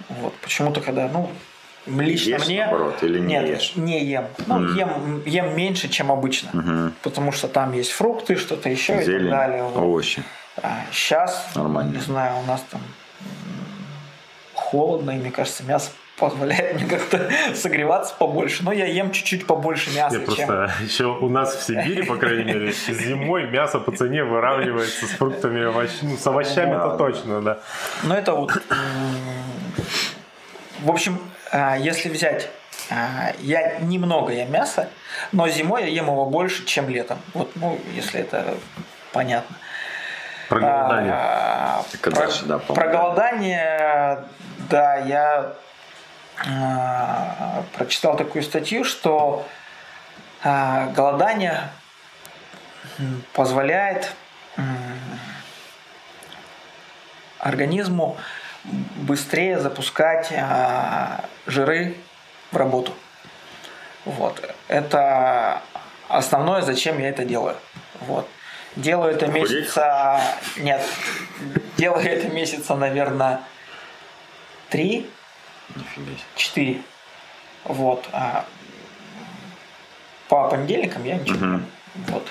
[0.09, 1.29] Вот почему-то, когда, ну,
[1.97, 2.65] лично Ешь, мне...
[2.65, 3.73] наоборот, или не Нет, ешь?
[3.75, 4.25] не ем.
[4.47, 6.49] Ну, ем, ем меньше, чем обычно.
[6.53, 6.93] Мгм.
[7.01, 9.63] Потому что там есть фрукты, что-то еще и так Зелень, далее.
[9.63, 9.77] Вот.
[9.77, 10.23] овощи.
[10.91, 11.95] сейчас, Нормально.
[11.95, 12.81] не знаю, у нас там
[14.53, 18.63] холодно, и мне кажется, мясо позволяет мне как-то согреваться побольше.
[18.63, 20.47] Но я ем чуть-чуть побольше мяса, Я чем...
[20.47, 25.11] просто еще у нас в Сибири, по крайней мере, зимой мясо по цене выравнивается с
[25.11, 26.97] фруктами и овощ- ну, с овощами это Да.
[26.97, 27.59] точно, да.
[28.03, 28.51] Ну, это вот...
[30.81, 32.49] В общем, а, если взять
[32.89, 34.89] а, я немного ем мясо,
[35.31, 37.19] но зимой я ем его больше, чем летом.
[37.33, 38.57] Вот, ну, если это
[39.11, 39.55] понятно.
[40.47, 41.13] Про голодание.
[41.15, 44.23] А, про, дальше, да, про голодание,
[44.69, 45.53] да, я
[46.47, 49.45] а, прочитал такую статью, что
[50.43, 51.69] а, голодание
[53.33, 54.11] позволяет
[57.37, 58.17] организму
[58.63, 61.95] быстрее запускать а, жиры
[62.51, 62.93] в работу.
[64.05, 64.41] Вот.
[64.67, 65.61] Это
[66.07, 67.55] основное, зачем я это делаю.
[68.01, 68.27] Вот.
[68.75, 70.21] Делаю это Худеть месяца...
[70.57, 70.81] Нет.
[71.77, 73.41] Делаю это месяца, наверное,
[74.69, 75.09] три,
[76.35, 76.81] четыре.
[77.63, 78.07] Вот.
[78.11, 78.45] А
[80.27, 81.65] по понедельникам я ничего не ем.
[82.07, 82.27] Вот.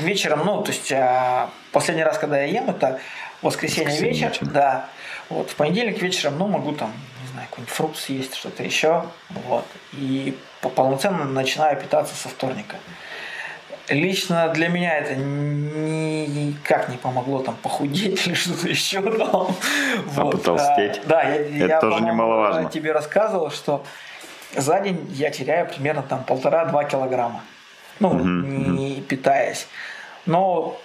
[0.00, 3.00] Вечером, ну, то есть а, последний раз, когда я ем, это
[3.42, 4.52] воскресенье Воскресенье вечер, вечером.
[4.52, 4.88] да.
[5.28, 9.04] Вот, в понедельник вечером, ну, могу там, не знаю, какой-нибудь фрукт съесть, что-то еще.
[9.30, 9.64] Вот.
[9.92, 12.76] И по- полноценно начинаю питаться со вторника.
[13.88, 19.54] Лично для меня это ни- никак не помогло там похудеть или что-то еще там.
[20.06, 20.30] Вот.
[20.32, 21.00] потолстеть?
[21.04, 22.68] А, Да, я, Это я, тоже немаловажно.
[22.70, 23.84] тебе рассказывал, что
[24.54, 27.42] за день я теряю примерно там полтора-два килограмма.
[28.00, 29.66] Ну, Мгм, не питаясь.
[30.26, 30.78] Но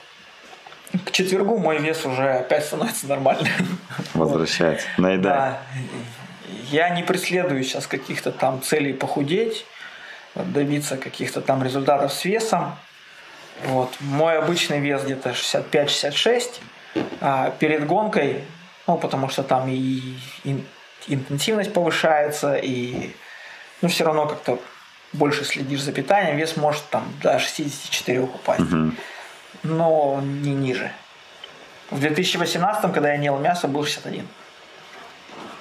[1.05, 3.51] к четвергу мой вес уже опять становится нормальным.
[4.13, 4.85] Возвращается.
[4.97, 5.33] Наедай.
[5.33, 5.61] Да.
[6.69, 9.65] Я не преследую сейчас каких-то там целей похудеть,
[10.35, 12.75] добиться каких-то там результатов с весом.
[13.65, 13.93] Вот.
[13.99, 16.59] Мой обычный вес где-то 65-66.
[17.21, 18.43] А перед гонкой,
[18.87, 20.65] ну, потому что там и ин-
[21.07, 23.11] интенсивность повышается, и
[23.81, 24.59] ну, все равно как-то
[25.11, 28.95] больше следишь за питанием, вес может там до 64 упасть, Мгм.
[29.63, 30.91] Но не ниже.
[31.89, 34.27] В 2018, когда я не ел мясо, был 61.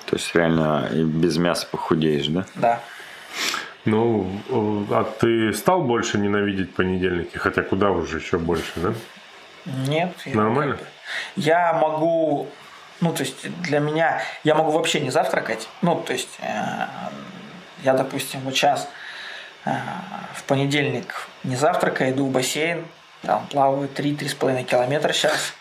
[0.07, 2.44] То есть реально и без мяса похудеешь, да?
[2.55, 2.80] Да.
[3.84, 7.36] Ну, э, а ты стал больше ненавидеть понедельники?
[7.36, 8.94] Хотя куда уже еще больше, да?
[9.64, 10.12] Нет.
[10.24, 10.78] я Нормально?
[11.36, 12.48] Я могу,
[13.00, 15.68] ну, то есть для меня, я могу вообще не завтракать.
[15.82, 16.86] Ну, то есть э,
[17.82, 18.88] я, допустим, вот сейчас
[19.64, 19.70] э,
[20.34, 22.84] в понедельник не завтракаю, иду в бассейн,
[23.23, 25.55] там плаваю 3-3,5 километра сейчас.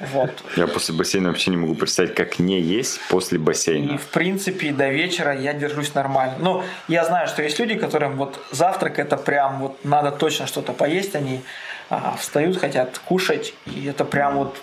[0.00, 0.30] Вот.
[0.56, 3.98] Я после бассейна вообще не могу представить, как не есть после И, бассейна.
[3.98, 6.36] в принципе, до вечера я держусь нормально.
[6.38, 10.72] Ну, я знаю, что есть люди, которым вот завтрак это прям вот надо точно что-то
[10.72, 11.40] поесть, они
[11.90, 14.56] а, встают, хотят кушать, и это прям вот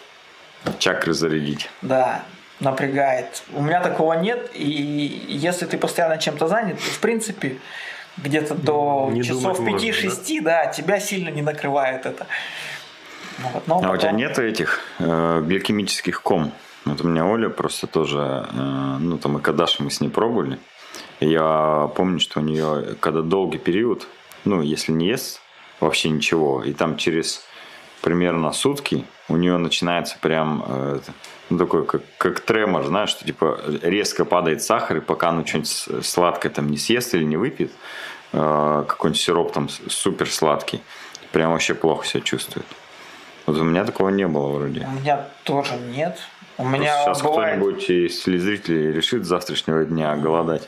[0.79, 1.69] Чакры зарядить.
[1.81, 2.23] Да,
[2.59, 3.43] напрягает.
[3.53, 7.57] У меня такого нет, и если ты постоянно чем-то занят, то, в принципе,
[8.17, 10.67] где-то до Не часов думать можно, 5-6, да?
[10.67, 12.27] тебя сильно не накрывает это.
[13.39, 16.51] Вот, но А у тебя потом- нету этих э, биохимических ком?
[16.85, 20.57] Вот у меня Оля просто тоже, э, ну там и Кадаш мы с ней пробовали.
[21.19, 24.07] И я помню, что у нее, когда долгий период,
[24.45, 25.41] ну если не ест
[25.79, 27.43] вообще ничего, и там через
[28.01, 30.99] примерно сутки у нее начинается прям э,
[31.49, 36.05] ну, такой, как, как тремор, знаешь, что типа резко падает сахар, и пока она что-нибудь
[36.05, 37.71] сладкое там не съест или не выпьет,
[38.33, 40.81] э, какой-нибудь сироп там супер сладкий,
[41.31, 42.65] прям вообще плохо себя чувствует.
[43.45, 44.87] Вот у меня такого не было вроде.
[44.87, 46.17] У меня тоже нет.
[46.57, 50.67] У Просто меня сейчас бывает, кто-нибудь из телезрителей решит с завтрашнего дня голодать.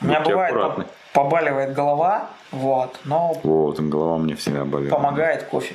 [0.00, 0.84] у меня Будьте бывает аккуратны.
[1.12, 4.90] по- побаливает голова, вот, но Вот, голова мне всегда болела.
[4.94, 5.74] помогает кофе.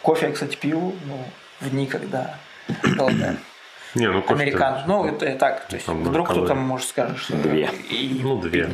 [0.00, 1.18] Кофе я, кстати, пью ну,
[1.60, 2.34] в дни, когда
[2.96, 3.36] голодаю.
[3.94, 4.82] Не, ну кофе Американ.
[4.86, 5.66] Ну, это так.
[5.66, 6.46] То есть, Там вдруг калорий.
[6.46, 7.34] кто-то может скажет, что...
[7.36, 7.68] Две.
[7.90, 8.70] И, Ну, две.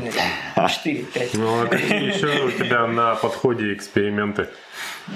[0.68, 1.34] Четыре, пять.
[1.34, 4.48] Ну, а какие еще у тебя на подходе эксперименты?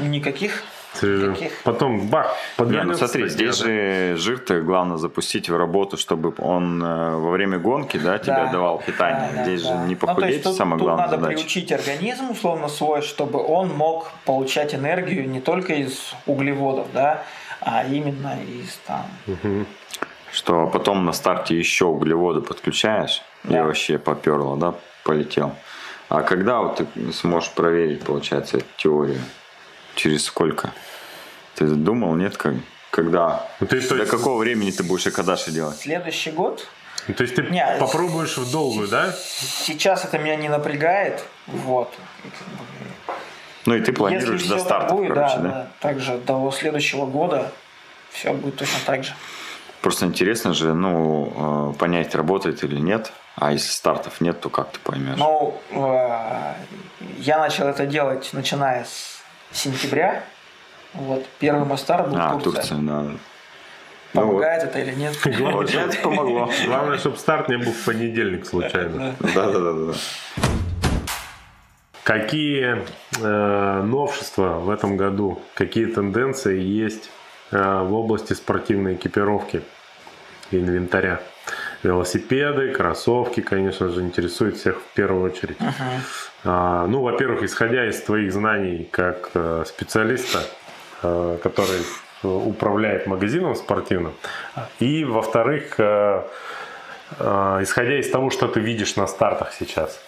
[0.00, 0.62] Никаких.
[1.00, 1.52] Ты Никаких.
[1.64, 3.64] потом бах, Не, подвинется ну смотри, здесь да?
[3.66, 8.52] же жир-то главное запустить в работу, чтобы он э, во время гонки, да, тебе Да.
[8.52, 9.30] давал питание.
[9.32, 9.68] Да, да, здесь да.
[9.68, 11.38] же не Ну, то похудеть, есть тут, самая тут главная надо задача.
[11.38, 17.22] приучить организм, условно, свой, чтобы он мог получать энергию не только из углеводов, да,
[17.64, 19.06] а именно из там...
[20.32, 23.64] Что потом на старте еще углеводы подключаешь, и Да.
[23.64, 25.54] вообще поперло, да, полетел.
[26.08, 29.20] А когда вот ты сможешь проверить, получается, эту теорию?
[29.94, 30.72] Через сколько?
[31.54, 32.54] Ты думал, нет, как?
[32.90, 33.46] Когда?
[33.60, 35.76] Ну, ты, До есть- какого времени ты будешь Акадаши делать?
[35.78, 36.66] Следующий год
[37.08, 39.12] Ну, То есть ты Не, попробуешь в долгую, да?
[39.12, 41.92] сейчас это меня не напрягает, вот.
[43.66, 45.48] Ну и ты Если планируешь всё до старта, будет, короче, да, да?
[45.48, 47.52] да, также до следующего года
[48.10, 49.14] все будет точно так же.
[49.80, 53.12] Просто интересно же, ну, э, понять, работает или нет.
[53.34, 55.16] А если стартов нет, то как ты поймешь?
[55.18, 56.54] Ну, э,
[57.18, 60.22] я начал это делать, начиная с сентября.
[60.94, 62.52] Вот, первый мой старт был а, Турция.
[62.52, 63.06] Турция, да.
[64.12, 65.18] помогает это или нет.
[65.20, 66.50] Получается, помогло.
[66.66, 69.16] Главное, чтобы старт не был в понедельник случайно.
[69.20, 69.94] Да-да-да.
[72.04, 72.84] Какие
[73.20, 77.10] э, новшества в этом году, какие тенденции есть
[77.52, 79.62] э, в области спортивной экипировки
[80.50, 81.20] и инвентаря?
[81.82, 85.56] Велосипеды, кроссовки, конечно же, интересуют всех в первую очередь.
[86.44, 90.44] А, ну, во-первых, исходя из твоих знаний как э, специалиста,
[91.02, 91.80] э, который
[92.22, 94.14] э, управляет магазином спортивным,
[94.80, 96.22] и, во-вторых, э,
[97.18, 100.00] э, исходя из того, что ты видишь на стартах сейчас.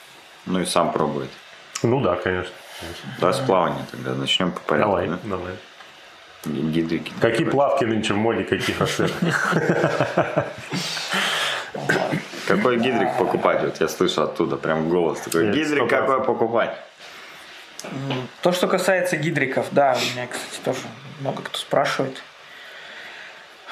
[0.47, 1.31] Ну и сам пробует.
[1.85, 2.53] Ну да, конечно.
[2.81, 3.09] конечно.
[3.21, 4.91] Давай с плавания тогда начнем по порядку.
[4.91, 5.19] Давай, да?
[5.25, 5.53] давай.
[6.47, 7.13] Гидрики.
[7.21, 9.17] Какие плавки нынче в моде, каких расцветок?
[12.47, 13.63] Какой гидрик покупать?
[13.63, 15.53] Вот я слышу оттуда прям голос такой.
[15.53, 15.89] Гидрик 100%.
[15.89, 16.77] какой покупать?
[18.43, 20.81] То, что касается гидриков, да, у меня, кстати, тоже
[21.21, 22.23] много кто спрашивает.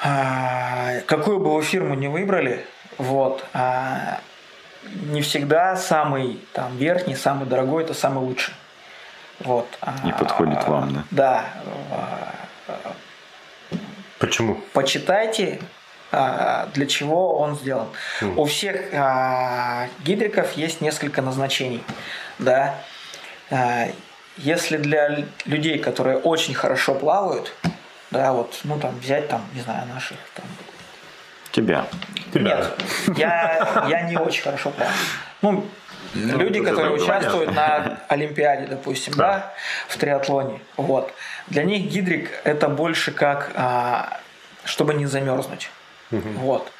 [0.03, 2.65] А, Какую бы вы фирму не выбрали,
[2.97, 4.19] вот, а,
[4.85, 8.53] не всегда самый там верхний, самый дорогой, это самый лучший.
[9.39, 9.67] Вот.
[10.03, 11.03] Не А, подходит вам, да?
[11.11, 11.45] Да.
[14.19, 14.59] Почему?
[14.73, 15.59] почитайте,
[16.11, 17.87] а, для чего он сделан.
[18.35, 21.83] У всех а, гидриков есть несколько назначений.
[22.39, 22.75] Да.
[24.37, 27.53] Если для людей, которые очень хорошо плавают,
[28.09, 30.45] да, вот, ну там взять там, не знаю, наших там.
[31.53, 31.85] Тебя.
[32.33, 32.57] Тебя.
[32.57, 34.95] Нет, я, я не очень хорошо плаваю.
[35.43, 35.65] Ну,
[36.15, 39.53] люди, это которые участвуют на Олимпиаде, допустим, да.
[39.87, 41.13] в триатлоне, вот.
[41.47, 44.19] Для них гидрик это больше как, а,
[44.65, 45.69] чтобы не замерзнуть.
[46.09, 46.71] Вот.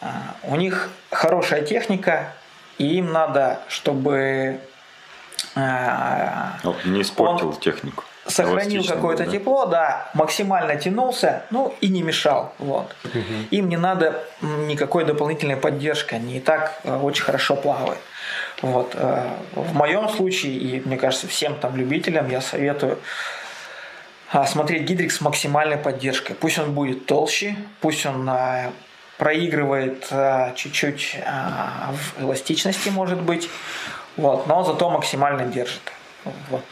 [0.00, 2.32] А, у них хорошая техника,
[2.78, 4.60] и им надо, чтобы
[5.56, 8.04] а, Вот, не испортил технику.
[8.28, 9.30] Сохранил какое-то да?
[9.30, 12.52] тепло, да, максимально тянулся, ну и не мешал.
[12.58, 12.94] Вот.
[13.50, 17.98] Им не надо никакой дополнительной поддержки, они и так э, очень хорошо плавают.
[18.62, 18.92] Вот.
[18.94, 22.98] э, В моем случае, и мне кажется, всем там любителям я советую
[24.32, 26.34] а, смотреть гидрик с максимальной поддержкой.
[26.34, 28.72] Пусть он будет толще, пусть он а,
[29.18, 31.18] проигрывает а, чуть-чуть
[32.18, 33.48] в эластичности, может быть,
[34.16, 35.92] вот, но зато максимально держит.
[36.50, 36.64] Вот.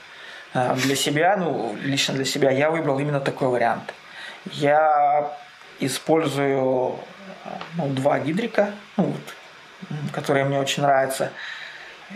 [0.55, 3.93] А, Для себя, ну, лично для себя, я выбрал именно такой вариант.
[4.53, 5.33] Я
[5.81, 6.93] использую
[7.45, 9.35] а, ну, два гидрика, ну, вот,
[10.13, 11.33] которые мне очень нравятся.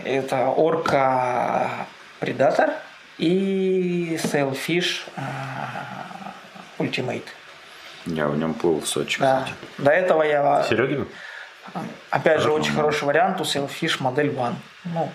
[0.05, 1.69] Это Орка
[2.21, 2.73] Predator
[3.17, 6.33] и Sailfish а,
[6.77, 7.25] Ultimate.
[8.05, 9.41] Я в нем плыл в Сочи, Да.
[9.41, 9.53] кстати.
[9.77, 11.07] До этого я, Серегин?
[12.09, 14.55] опять же, очень хороший вариант у Sailfish модель One.
[14.85, 15.11] Ну,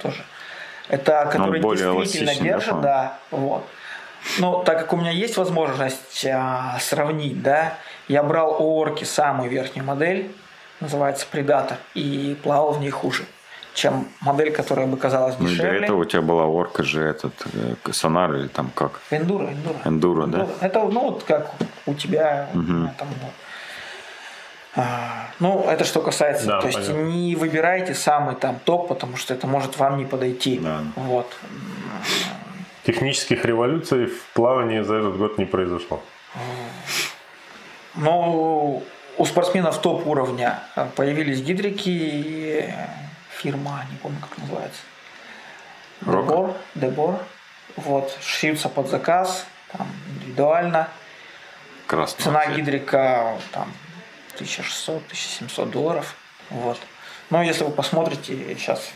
[0.00, 0.24] тоже.
[0.88, 3.66] Это который действительно да, держит, да, вот.
[4.38, 7.74] Но так как у меня есть возможность а, сравнить, да,
[8.08, 10.30] я брал у Орки самую верхнюю модель,
[10.80, 13.24] называется Predator, и плавал в ней хуже,
[13.74, 15.84] чем модель, которая бы казалась Ну и до дешевле.
[15.84, 19.00] этого у тебя была орка же этот э, сонар или там как?
[19.10, 19.76] Эндуро, эндуро.
[19.84, 20.38] Эндуро, да?
[20.38, 21.52] Ну, Это, ну, вот как
[21.86, 22.48] у тебя.
[22.54, 22.90] Мгм.
[22.98, 23.08] там,
[24.78, 26.46] ну, а, ну, это что касается.
[26.46, 27.02] Да, то есть понятно.
[27.02, 30.58] не выбирайте самый там топ, потому что это может вам не подойти.
[30.58, 30.82] Да.
[30.94, 31.36] Вот.
[32.84, 36.00] Технических революций в плавании за этот год не произошло.
[37.96, 38.82] Но
[39.16, 40.60] у спортсменов топ уровня
[40.94, 42.72] появились гидрики и
[43.30, 44.80] фирма, не помню как называется.
[46.06, 46.28] Рока?
[46.28, 47.18] Дебор, Дебор.
[47.74, 50.88] Вот, шьются под заказ, там, индивидуально.
[51.86, 52.22] Красный.
[52.22, 53.72] Цена гидрика там
[54.40, 56.14] 1600-1700 долларов.
[56.50, 56.78] Вот.
[57.30, 58.90] Но если вы посмотрите, сейчас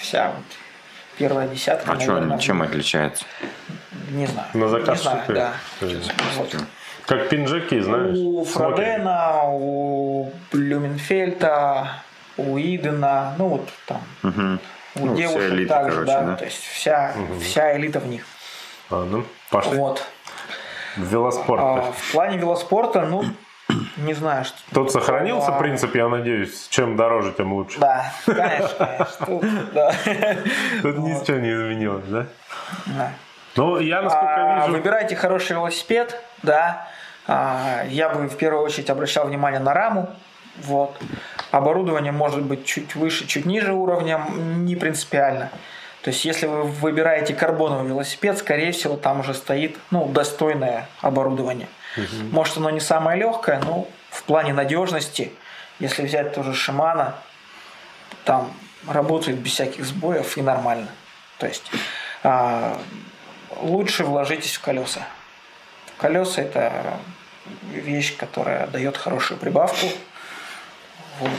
[0.00, 0.44] вся вот
[1.16, 1.92] первая десятка.
[1.92, 3.24] А что, наверное, они чем отличаются?
[4.10, 4.48] Не знаю.
[4.54, 5.52] На заказ не знаю, да.
[6.36, 6.56] Вот.
[7.06, 8.16] Как пинжаки, знаешь?
[8.18, 8.44] У.
[8.44, 12.02] Фродена, у Блюменфельта,
[12.36, 14.60] у Идена, ну вот там, Мгм.
[14.96, 16.36] у Ну, вся девушек элита, также, короче, да, да?
[16.36, 18.26] то есть вся, вся элита в них.
[18.90, 19.76] Ладно, пошли.
[19.76, 20.04] Вот.
[20.96, 21.62] В велоспорт.
[21.62, 23.24] А, в плане велоспорта, ну,
[23.98, 25.58] не знаю, что Тут сохранился А.
[25.58, 27.78] принцип, я надеюсь, чем дороже, тем лучше.
[27.78, 29.26] Да, конечно, конечно.
[29.26, 29.92] Тут, да.
[30.82, 32.26] Тут ничего не изменилось, да?
[32.86, 33.12] Да.
[33.56, 34.72] Ну, я насколько А, вижу...
[34.72, 36.86] Выбирайте хороший велосипед, да.
[37.26, 40.08] А, Я бы в первую очередь обращал внимание на раму.
[40.62, 40.96] Вот.
[41.50, 45.50] Оборудование может быть чуть выше, чуть ниже уровня, не принципиально.
[46.02, 51.68] То есть, если вы выбираете карбоновый велосипед, скорее всего, там уже стоит ну, достойное оборудование.
[52.32, 55.32] Может, оно не самое легкое, но в плане надежности,
[55.78, 57.14] если взять тоже Шимана,
[58.24, 58.52] там
[58.86, 60.88] работает без всяких сбоев и нормально.
[61.38, 61.70] То есть
[62.22, 62.78] а,
[63.60, 65.00] лучше вложитесь в колеса.
[65.98, 66.98] Колеса это
[67.72, 69.86] вещь, которая дает хорошую прибавку.
[71.20, 71.30] Вот.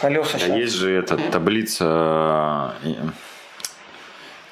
[0.00, 0.56] Колеса А сейчас.
[0.56, 2.94] есть же эта таблица, э,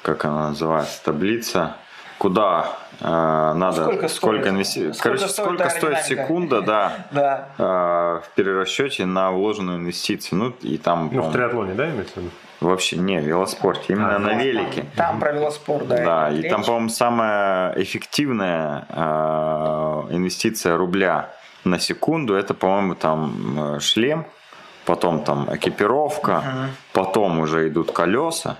[0.01, 1.77] как она называется, таблица,
[2.25, 3.03] куда э,
[3.55, 7.47] надо, Сколько сколько, инвести- Сколько короче, стоит сколько стоит секунда, да, Да.
[7.57, 7.63] э,
[8.23, 10.37] в перерасчете на вложенную инвестицию.
[10.37, 12.29] Ну, и там, Ну, в триатлоне, да, имеется в виду?
[12.59, 14.85] вообще не, в велоспорте, именно А, на там- велике.
[14.95, 15.97] Там про велоспорт, да.
[15.97, 16.67] Да, и там, речь.
[16.67, 19.01] по-моему, самая эффективная э,
[20.11, 21.31] инвестиция рубля
[21.63, 24.27] на секунду, это, по-моему, там э, шлем,
[24.85, 26.43] потом там экипировка,
[26.93, 28.57] потом уже идут колеса,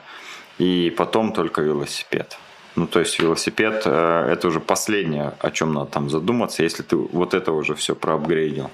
[0.57, 2.39] и потом только велосипед.
[2.76, 6.95] Ну, то есть велосипед э, это уже последнее, о чем надо там задуматься, если ты
[6.95, 8.69] вот это уже все проапгрейдил.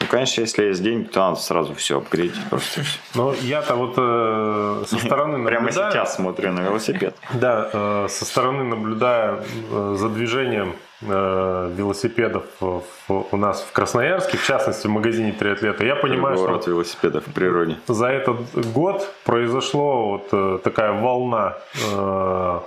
[0.00, 2.80] Ну, конечно, если есть деньги, то надо сразу все апгрейдить просто.
[3.14, 5.92] Но я-то вот э, со стороны Прямо наблюдаю.
[5.92, 7.14] сейчас смотрю на велосипед.
[7.34, 14.36] Да, э, со стороны наблюдая э, за движением э, велосипедов в- у нас в Красноярске,
[14.36, 17.76] в частности в магазине триатлета, я понимаю, Город что велосипедов в природе.
[17.86, 18.36] за этот
[18.72, 21.54] год произошло вот э, такая волна
[21.92, 22.60] э,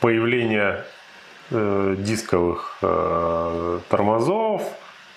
[0.00, 0.84] появления
[1.50, 4.62] э, дисковых э, тормозов,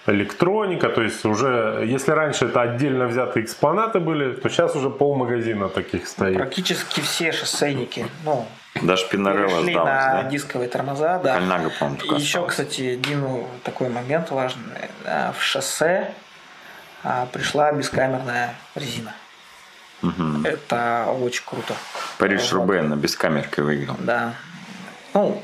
[0.08, 5.16] электроника, то есть уже, если раньше это отдельно взятые экспонаты были, то сейчас уже пол
[5.16, 6.38] магазина таких стоит.
[6.38, 8.46] Практически все шоссейники, ну,
[8.82, 10.30] Даже Пинарелла сдалась, на да?
[10.30, 11.36] дисковые тормоза, да.
[11.36, 14.90] Кальнага, по-моему, еще, кстати, Дину такой момент важный.
[15.06, 16.12] А, В шоссе
[17.04, 19.14] а, пришла бескамерная резина.
[20.02, 20.46] Мгм.
[20.46, 21.74] Это очень круто.
[22.18, 23.96] Париж Рубе на бескамерке выиграл.
[24.00, 24.34] Да.
[25.14, 25.42] Ну,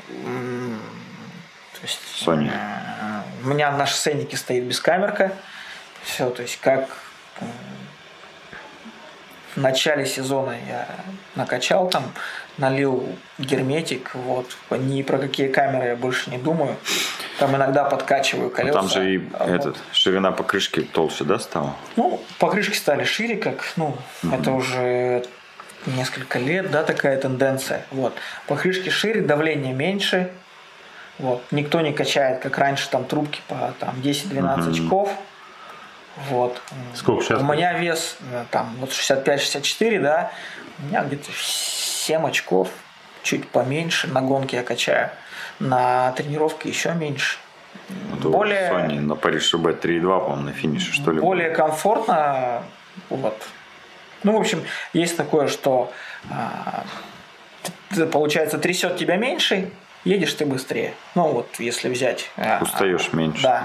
[1.74, 2.52] то есть, Sony.
[2.54, 5.32] э, у меня на шоссейнике стоит бескамерка.
[6.04, 6.90] Все, то есть как
[7.40, 7.48] м,
[9.56, 10.88] в начале сезона я
[11.36, 12.04] накачал там,
[12.62, 13.10] налил
[13.40, 16.78] герметик, вот, ни про какие камеры я больше не думаю.
[17.40, 18.80] Там иногда подкачиваю Ну, колеса.
[18.80, 19.50] Там же и а вот.
[19.50, 21.76] этот, ширина покрышки толще, да, стала?
[21.96, 23.98] Ну, покрышки стали шире, как, ну,
[24.32, 25.26] это уже
[25.88, 27.86] несколько лет, да, такая тенденция.
[27.90, 28.14] Вот.
[28.48, 30.30] Покрышки шире, давление меньше.
[31.18, 31.44] Вот.
[31.52, 35.12] Никто не качает, как раньше, там трубки по там, 10-12 очков.
[36.30, 36.62] Вот.
[36.94, 37.42] Сколько сейчас?
[37.42, 40.32] У меня вес э, там вот 65-64, да,
[40.80, 41.32] у меня где-то
[42.02, 42.70] 7 очков,
[43.22, 44.08] чуть поменьше.
[44.08, 45.12] На гонке я качаю.
[45.60, 47.38] На тренировке еще меньше.
[48.10, 51.20] Вот у Более- Sony на Париж Рубе 3,2, по-моему, на финише, что ли?
[51.22, 52.64] более комфортно.
[53.10, 53.42] Вот.
[54.24, 55.92] Ну, в общем, есть такое, что
[56.32, 56.84] а,
[58.12, 59.70] получается трясет тебя меньше,
[60.04, 60.94] едешь ты быстрее.
[61.16, 62.32] Ну, вот если взять.
[62.36, 63.44] а, Устаешь меньше.
[63.44, 63.64] Да.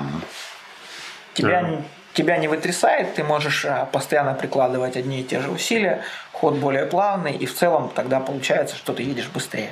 [1.35, 1.83] Тебя, Да.
[2.17, 6.03] Тебя не вытрясает, ты можешь а, постоянно прикладывать одни и те же усилия,
[6.33, 9.71] ход более плавный, и в целом тогда получается, что ты едешь быстрее.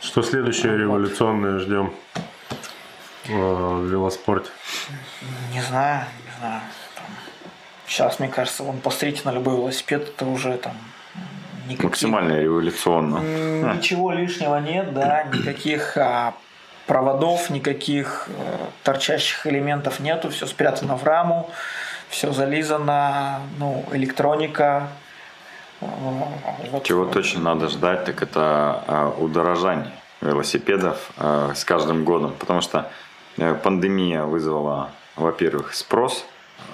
[0.00, 1.92] Что следующее революционное ждем
[3.28, 4.50] э, в велоспорте?
[5.52, 6.62] Не знаю, не знаю.
[6.94, 7.04] Там,
[7.86, 10.76] сейчас, мне кажется, вон посмотрите на любой велосипед, это уже там
[11.66, 13.74] никаких, Максимально революционно.
[13.74, 16.34] ничего лишнего нет, да, никаких а,
[16.88, 21.48] проводов, никаких э, торчащих элементов нету, все спрятано в раму,
[22.08, 24.88] все зализано, ну, электроника.
[25.82, 25.86] э,
[26.72, 26.84] вот.
[26.84, 32.34] Чего точно надо ждать, так это а, удорожание велосипедов а, с каждым годом.
[32.38, 32.90] Потому что
[33.36, 36.24] э, пандемия вызвала, во-первых, спрос,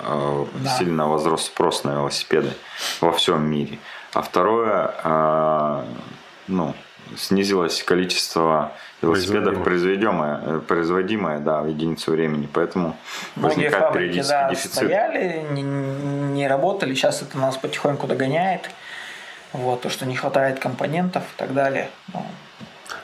[0.01, 0.71] э, Да.
[0.79, 2.53] сильно возрос спрос на велосипеды
[3.01, 3.79] во всем мире.
[4.13, 4.95] А второе,
[6.47, 6.73] ну,
[7.17, 12.49] снизилось количество велосипедов, произведемое, э, производимое да, в единицу времени.
[12.53, 12.97] Поэтому
[13.37, 14.73] Многие возникает фабрики, периодически да, дефицит.
[14.73, 18.71] стояли, не, не работали, сейчас это нас потихоньку догоняет.
[19.53, 21.89] Вот, то, что не хватает компонентов и так далее.
[22.13, 22.27] Ну,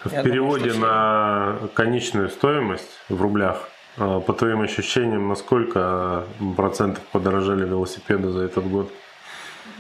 [0.05, 5.35] В Я переводе думаю, что на конечную стоимость в рублях, э, по твоим ощущениям, на
[5.37, 6.25] сколько
[6.57, 8.91] процентов подорожали велосипеды за этот год?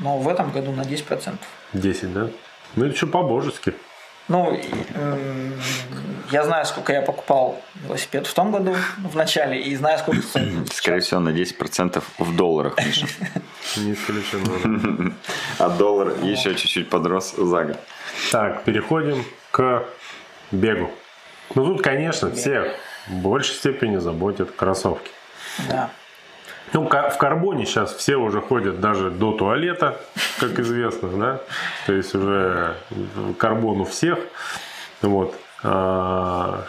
[0.00, 1.34] но в этом году на 10%.
[1.72, 2.28] 10, да?
[2.76, 3.74] Ну это что по-божески.
[4.28, 4.62] Ну, и,
[4.94, 5.52] м,
[6.30, 10.72] я знаю, сколько я покупал велосипед в том году, в начале, и знаю, сколько стоит
[10.72, 13.06] Скорее всего, на 10% в долларах, Миша.
[13.76, 15.12] Не исключено.
[15.58, 17.78] А доллар еще чуть-чуть подрос за год.
[18.30, 19.84] Так, переходим к
[20.52, 20.90] бегу.
[21.54, 22.68] Ну тут, конечно, всех
[23.08, 25.10] в большей степени заботят кроссовки.
[25.68, 25.90] Да.
[26.72, 30.00] Ну, в карбоне сейчас все уже ходят даже до туалета,
[30.38, 31.40] как известно, да?
[31.86, 32.76] То есть уже
[33.38, 34.18] карбон у всех.
[35.02, 35.34] Вот.
[35.62, 36.64] А,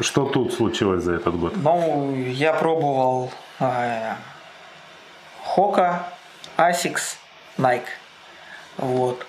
[0.00, 1.52] Что тут случилось за этот год?
[1.56, 3.30] Ну, я пробовал
[3.60, 4.14] э,
[5.42, 6.04] Хока,
[6.56, 7.16] Asics,
[7.58, 7.86] Nike.
[8.76, 9.26] Вот.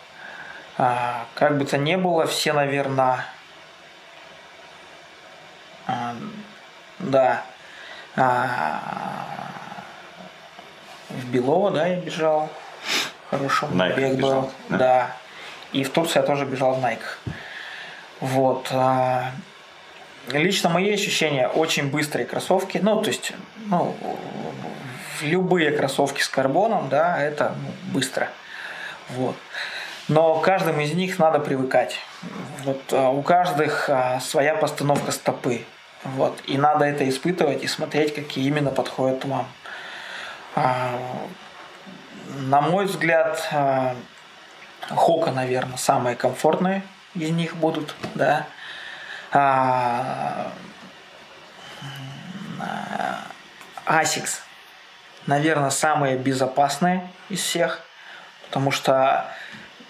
[0.78, 3.26] А, как бы то ни было, все, наверное,
[7.00, 7.44] да,
[8.16, 9.27] А,
[11.10, 12.50] в Белово, да, я бежал.
[13.30, 14.52] Хороший Nike бег бежал, был.
[14.70, 14.78] да?
[14.78, 15.16] Да.
[15.74, 17.00] И в Турции я тоже бежал в Nike.
[18.20, 18.68] Вот.
[18.72, 19.32] а,
[20.30, 22.80] Лично мои ощущения очень быстрые кроссовки.
[22.82, 23.34] Ну, то есть,
[23.66, 23.96] ну,
[25.22, 28.30] любые кроссовки с карбоном, да, это ну, быстро.
[29.10, 29.36] Вот.
[30.08, 32.00] Но каждым из них надо привыкать.
[32.64, 35.64] Вот а, у каждых а, своя постановка стопы.
[36.04, 36.38] Вот.
[36.46, 39.48] И надо это испытывать и смотреть, какие именно подходят вам.
[40.58, 41.00] А,
[42.50, 43.96] На мой взгляд, а,
[44.90, 46.82] Хока, наверное, самые комфортные
[47.14, 48.48] из них будут, да.
[49.32, 50.52] А,
[53.86, 54.40] Asics,
[55.28, 57.82] наверное, самые безопасные из всех,
[58.48, 59.28] потому что,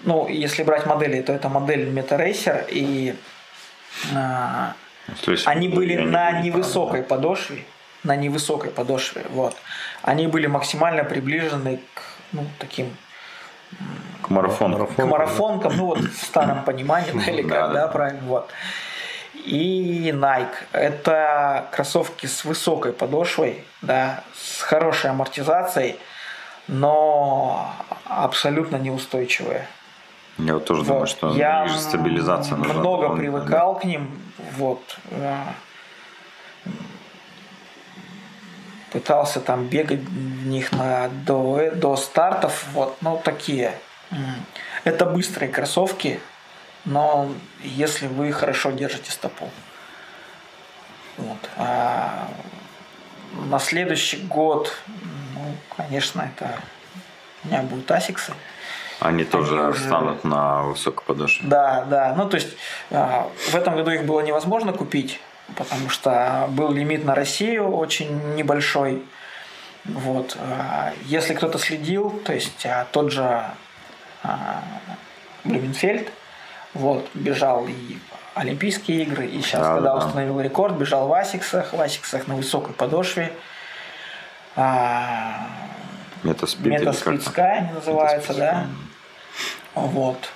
[0.02, 3.16] ну, если брать модели, то это модель MetaRacer, и
[4.14, 4.74] а,
[5.30, 7.64] есть они были они на были невысокой подошве,
[8.04, 9.56] на невысокой подошве, вот.
[10.02, 12.96] Они были максимально приближены к, ну, таким
[14.22, 14.86] К марафону.
[14.86, 17.80] к марафонкам, ну вот в старом понимании, да, или Да, как, да.
[17.86, 18.50] да, правильно, вот.
[19.34, 20.54] И Nike.
[20.72, 25.96] Это кроссовки с высокой подошвой, да, с хорошей амортизацией,
[26.66, 27.72] но
[28.04, 29.66] абсолютно неустойчивые.
[30.38, 31.08] Я вот тоже думаю, Вот.
[31.08, 32.74] что я ниже стабилизация нужна.
[32.74, 34.08] много привыкал к ним,
[34.56, 34.98] вот.
[35.10, 35.36] э,
[38.92, 43.74] Пытался там бегать в них на, до, э, до стартов, вот, ну такие.
[44.84, 46.20] Это быстрые кроссовки,
[46.86, 47.28] но
[47.62, 49.50] если вы хорошо держите стопу.
[51.18, 51.38] Вот.
[51.56, 52.28] А
[53.32, 54.72] на следующий год,
[55.34, 56.58] ну, конечно, это
[57.44, 58.32] у меня будут асиксы.
[58.32, 58.36] да.
[59.00, 61.46] Они тоже уже- станут на высокой подошве.
[61.46, 62.14] Да, да.
[62.16, 62.56] Ну, то есть
[62.90, 65.20] а, в этом году их было невозможно купить,
[65.58, 69.02] потому что был лимит на Россию очень небольшой.
[69.84, 70.36] Вот.
[70.40, 73.44] А, Если кто-то следил, то есть а, тот же
[74.22, 74.62] а,
[75.42, 76.10] Блюменфельд,
[76.74, 77.98] вот, бежал и
[78.34, 82.36] Олимпийские игры, и сейчас, Да, когда да, установил рекорд, бежал в Асиксах, в Асиксах на
[82.36, 83.32] высокой подошве.
[86.22, 87.20] Метаспид Метаспид?
[87.20, 88.66] Sky они называются, Метаспид да?
[89.74, 90.30] Вот.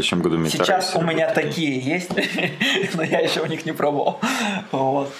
[0.00, 2.10] Следующем году Метарейсер Сейчас у меня такие есть,
[2.94, 4.18] но я еще у них не пробовал.
[4.72, 5.12] Вот.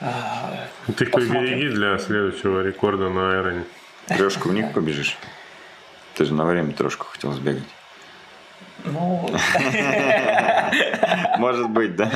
[0.00, 3.64] А, Ты их прибереги для следующего рекорда на Айроне.
[4.06, 5.16] Трешку в них побежишь?
[6.14, 7.64] Ты же на время трешку хотел сбегать.
[8.84, 9.28] Ну,
[11.38, 12.10] Может быть, да?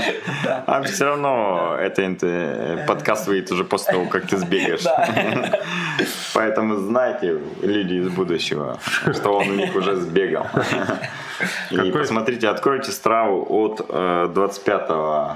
[0.66, 4.82] А все равно это подкаст выйдет уже после того, как ты сбегаешь.
[4.82, 5.60] да.
[6.34, 8.78] Поэтому знайте, люди из будущего,
[9.12, 10.46] что он у них уже сбегал.
[11.70, 15.28] И Какой- посмотрите, откройте страву от э, 25 э,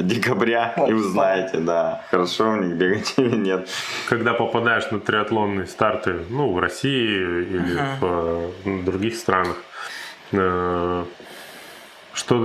[0.00, 3.68] декабря и узнаете, да, хорошо у них бегать или нет.
[4.08, 9.73] Когда попадаешь на триатлонные старты, ну, в России или в э, других странах, э,
[10.30, 11.06] что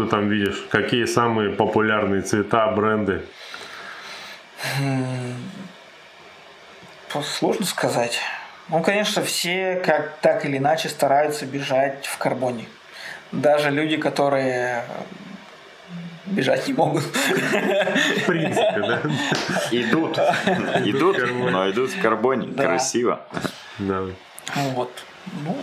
[0.04, 0.66] ты там видишь?
[0.70, 3.22] Какие самые популярные цвета, бренды?
[7.24, 8.20] Сложно сказать.
[8.70, 12.66] Ну, конечно, все как так или иначе стараются бежать в карбоне.
[13.32, 14.84] Даже люди, которые
[16.28, 17.04] бежать не могут.
[17.04, 19.02] В принципе, да?
[19.72, 20.20] Идут,
[20.86, 21.50] идут, карбоне.
[21.52, 22.64] но идут в карбоне, Да.
[22.64, 23.22] красиво.
[23.80, 24.04] Да.
[24.56, 24.92] Вот.
[25.44, 25.58] Ну,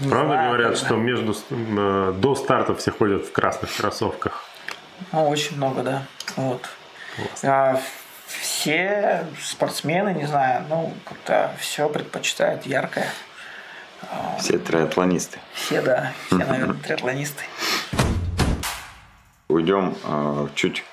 [0.00, 4.44] не Правда знаю, говорят, что между э, до старта все ходят в красных кроссовках.
[5.12, 6.02] Ну, очень много, да.
[6.36, 6.68] Вот.
[7.42, 7.80] А
[8.26, 13.08] все спортсмены, не знаю, ну, как-то все предпочитают яркое.
[14.38, 15.38] Все триатлонисты.
[15.52, 17.44] Все, да, все, наверное, триатлонисты.
[19.48, 20.84] Уйдем э, чуть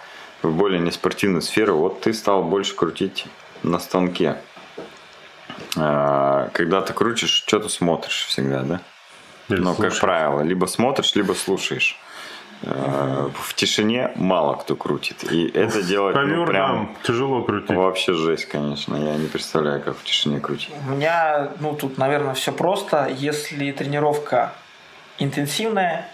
[0.41, 1.77] в более неспортивную сферу.
[1.77, 3.27] Вот ты стал больше крутить
[3.61, 4.37] на станке.
[5.75, 8.81] Э, когда ты крутишь, что ты смотришь всегда, да?
[9.49, 9.99] Или ну, как слушаешь.
[10.01, 11.99] правило, либо смотришь, либо слушаешь.
[12.63, 15.23] Э, В тишине мало кто крутит.
[15.31, 17.75] И это делать ну, прям тяжело крутить.
[17.75, 18.95] вообще жесть, конечно.
[18.95, 20.71] Я не представляю, как в тишине крутить.
[20.87, 23.07] У меня, ну, тут, наверное, все просто.
[23.07, 24.53] Если тренировка
[25.19, 26.07] интенсивная,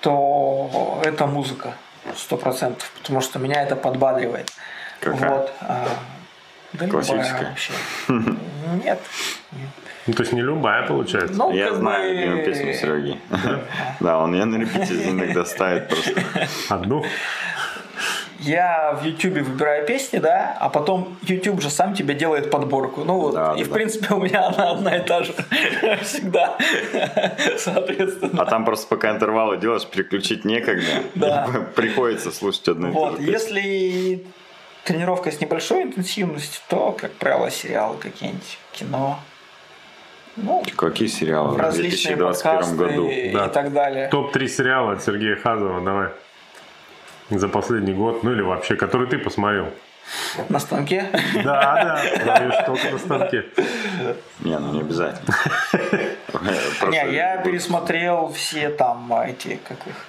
[0.00, 1.74] то это музыка,
[2.16, 4.52] сто процентов, потому что меня это подбадривает.
[5.00, 5.30] Какая?
[5.30, 5.52] Вот.
[6.72, 7.48] Да любая Классическая?
[7.48, 7.72] вообще.
[8.84, 9.00] Нет.
[10.06, 11.36] Ну, то есть не любая получается.
[11.36, 13.18] Ну, Я знаю бы- любимую песню Сереги.
[14.00, 16.22] Да, он ее на репетиции иногда ставит просто.
[16.70, 17.04] Одну.
[18.40, 23.04] я в YouTube выбираю песни, да, а потом YouTube же сам тебе делает подборку.
[23.04, 23.74] Ну вот, Да, и да, в да.
[23.74, 25.34] принципе у меня она одна и та же
[26.02, 26.56] всегда.
[27.58, 28.42] Соответственно.
[28.42, 31.02] А там просто пока интервалы делаешь, переключить некогда.
[31.16, 31.48] Да.
[31.74, 33.32] Приходится слушать одну и ту Вот, же песню.
[33.32, 34.26] если
[34.88, 39.20] тренировка с небольшой интенсивностью, то, как правило, сериалы какие-нибудь, кино.
[40.36, 43.08] Ну, Какие сериалы в различные 2021 подкасты году?
[43.10, 43.48] и Да.
[43.48, 44.08] так далее.
[44.08, 46.08] Топ-3 сериала от Сергея Хазова, давай.
[47.30, 49.66] За последний год, ну или вообще, который ты посмотрел.
[50.48, 51.04] На станке.
[51.44, 53.44] Да, да, даешь только на станке.
[54.40, 55.34] Не, ну не обязательно.
[56.88, 60.06] Не, я пересмотрел все там эти, как их,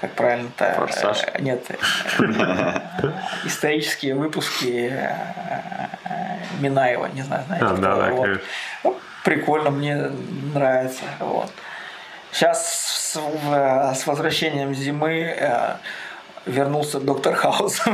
[0.00, 0.72] как правильно-то?
[0.74, 1.22] Форсаж?
[1.34, 1.64] э, Нет.
[1.70, 1.76] э,
[3.44, 5.14] Исторические выпуски э,
[6.60, 7.66] Минаева, не знаю, знаете.
[7.66, 8.28] А, да, да, Вот.
[8.84, 9.96] Ну, Прикольно, мне
[10.54, 11.02] нравится.
[11.18, 11.50] Вот.
[12.32, 15.74] Сейчас с, в- с возвращением зимы э,
[16.46, 17.80] вернулся доктор Хаус.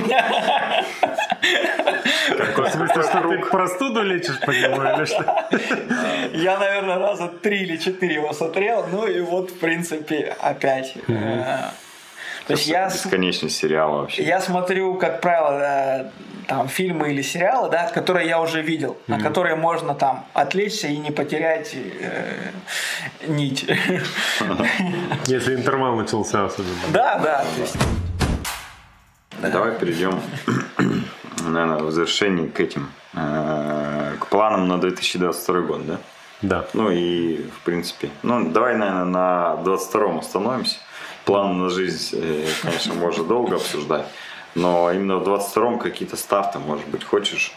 [2.57, 5.49] В смысле, что ты простуду лечишь по нему или что?
[6.37, 10.95] Я, наверное, раза три или четыре его смотрел, ну и вот, в принципе, опять.
[12.47, 14.23] То есть я, с- Бесконечность сериала вообще.
[14.23, 16.11] я смотрю, как правило, э,
[16.47, 20.97] там фильмы или сериалы, да, которые я уже видел, на которые можно там отвлечься и
[20.97, 22.51] не потерять э,
[23.27, 23.67] нить.
[25.27, 26.75] Если интервал начался особенно.
[26.93, 27.45] Да, да.
[29.51, 30.21] Давай перейдем,
[31.41, 35.97] наверное, в завершении к этим, э, к планам на 2022 год, да?
[36.43, 36.65] Да.
[36.75, 40.77] Ну и, в принципе, ну давай, наверное, на 22-м остановимся.
[41.27, 44.07] План на жизнь, э, конечно, можно долго обсуждать,
[44.55, 47.53] но именно в 22-м какие-то старты, может быть, хочешь,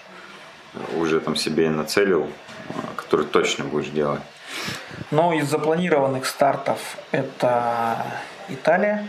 [0.74, 2.24] э, уже там себе нацелил,
[2.70, 4.22] э, которые точно будешь делать.
[5.12, 8.08] Ну, из запланированных стартов это
[8.50, 9.08] Италия,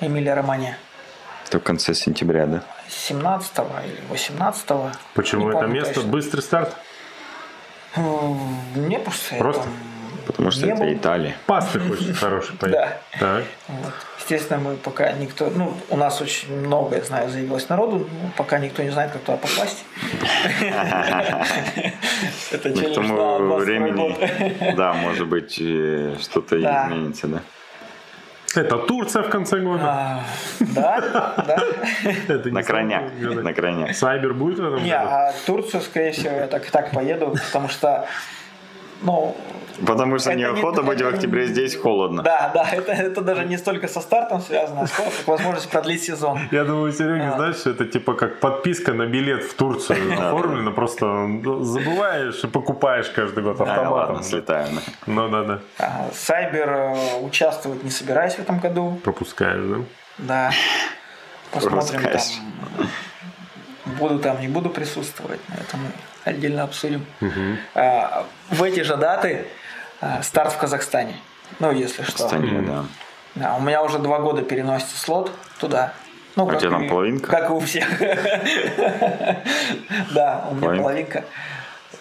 [0.00, 0.78] Эмилия Романия.
[1.48, 2.62] Это в конце сентября, да?
[2.88, 3.52] 17
[3.84, 5.94] или 18 Почему не это место?
[5.94, 6.10] точно.
[6.10, 6.76] Быстрый старт?
[7.96, 9.34] М, Не просто.
[9.34, 9.62] я Просто?
[9.64, 9.72] там
[10.26, 10.92] Потому что не это был.
[10.92, 11.34] Италия.
[11.46, 12.78] Пасты хочешь хороший поесть.
[12.78, 12.96] Да.
[13.18, 13.44] Так.
[13.68, 13.92] Вот.
[14.20, 18.58] Естественно, мы пока никто, ну, у нас очень много, я знаю, заявилось народу, но пока
[18.58, 19.84] никто не знает, как туда попасть.
[22.52, 23.64] Это Ну, челлендж на тому 22 год.
[23.64, 27.40] времени, да, может быть, э, что-то изменится, да?
[28.54, 29.82] Это Турция в конце года.
[29.84, 30.24] А,
[30.60, 31.34] Да,
[32.28, 32.42] да.
[32.50, 33.94] На крайняк, на крайняк.
[33.96, 35.08] Сайбер будет в этом Не, году?
[35.10, 38.06] а Турцию, скорее всего, я так и так поеду, потому что,
[39.02, 39.36] ну,
[39.86, 42.22] Потому что Это не- неохота быть в октябре здесь холодно.
[42.22, 46.38] да, да, это, это даже не столько со стартом связано, сколько как возможность продлить сезон.
[46.52, 47.36] Я думаю, Серега, А.
[47.36, 51.06] знаешь, это типа как подписка на билет в Турцию оформлена, просто
[51.62, 54.22] забываешь и покупаешь каждый год А, ладно, автоматом.
[54.22, 54.78] слетаем.
[55.06, 55.60] Ну да, да.
[55.78, 59.84] А, Сайбер э, участвовать не собираюсь в этом году, Пропускаешь, да?
[60.18, 60.50] да.
[61.50, 62.86] Посмотрим там.
[63.98, 65.86] Буду там, не буду присутствовать, но это мы
[66.24, 67.04] отдельно обсудим.
[67.74, 69.46] А, В эти же даты
[70.00, 71.16] а, старт в Казахстане.
[71.58, 72.28] Ну, если что.
[72.28, 72.84] Станет, да.
[73.34, 75.92] Да, у меня уже два года переносится слот туда.
[76.36, 77.30] Ну, А у тебя там и- половинка?
[77.30, 77.86] Как и у всех.
[80.12, 81.24] Да, у меня Половинка?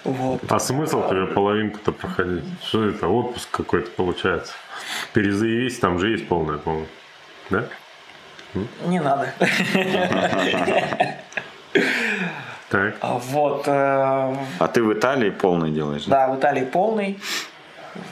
[0.03, 0.41] Вот.
[0.49, 2.43] А смысл тебе половинку-то проходить?
[2.63, 3.07] Что это?
[3.07, 4.53] Отпуск какой-то получается.
[5.13, 6.87] Перезаявись, там же есть полная, по-моему.
[7.49, 7.65] Да?
[8.85, 9.31] Не надо.
[12.71, 12.95] Так.
[13.01, 13.63] А Вот.
[13.67, 16.27] э, А ты в Италии полный делаешь, да?
[16.27, 17.19] Да, в Италии полный.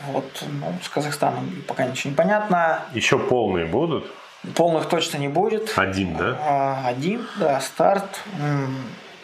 [0.08, 0.26] Вот,
[0.60, 2.82] ну, с Казахстаном пока ничего не понятно.
[2.94, 4.06] Еще полные будут?
[4.56, 5.74] Полных точно не будет.
[5.78, 6.38] Один, да?
[6.46, 8.22] А, Один, да, старт.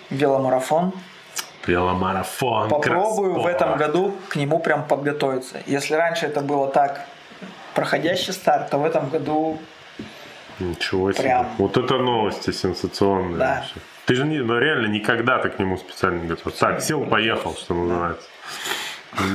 [0.09, 0.93] Веломарафон.
[1.67, 2.69] Веломарафон.
[2.69, 3.49] Попробую в Краспо.
[3.49, 5.57] этом году к нему прям подготовиться.
[5.65, 7.01] Если раньше это было так,
[7.73, 9.57] проходящий старт, то в этом году
[10.59, 11.23] Ничего себе.
[11.23, 11.47] Прям.
[11.57, 13.37] Вот это новости сенсационные.
[13.37, 13.55] Да.
[13.55, 13.75] вообще.
[14.05, 16.53] Ты же не, ну, реально никогда ты к нему специально не готов.
[16.53, 18.27] Так, сел, поехал, что называется.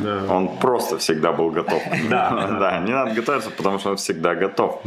[0.02, 0.24] Да.
[0.28, 1.82] Он просто всегда был готов.
[2.08, 2.46] Да.
[2.60, 4.80] Да, не надо готовиться, потому что он всегда готов.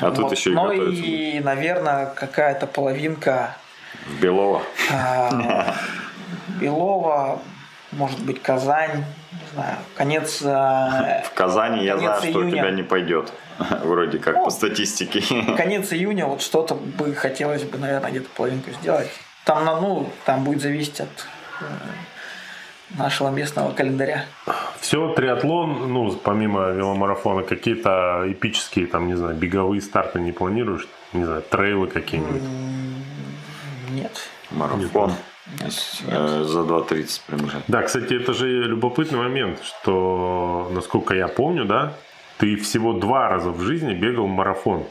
[0.00, 1.02] А тут еще и ну готовится.
[1.02, 3.56] и, наверное, какая-то половинка
[4.06, 4.62] В Белово.
[6.60, 7.38] Белова,
[7.96, 8.98] может быть, Казань,
[9.32, 12.50] не знаю, конец а, В Казани я знаю, что у июня.
[12.52, 13.32] тебя не пойдет.
[13.84, 15.22] Вроде как по статистике.
[15.56, 19.10] конец июня, вот что-то бы хотелось бы, наверное, где-то половинку сделать.
[19.44, 21.26] Там, на- ну, там будет зависеть от
[21.60, 21.64] э,
[22.98, 24.24] нашего местного календаря.
[24.80, 30.88] Все, триатлон, ну, помимо веломарафона, какие-то эпические, там, не знаю, беговые старты не планируешь?
[31.12, 32.42] Не знаю, трейлы какие-нибудь?
[33.90, 34.28] Нет.
[34.50, 35.12] Марафон.
[35.60, 37.62] Э, За 2.30 пробежать.
[37.68, 41.94] Да, кстати, это же любопытный момент, что, насколько я помню, да,
[42.38, 44.86] ты всего два раза в жизни бегал марафон.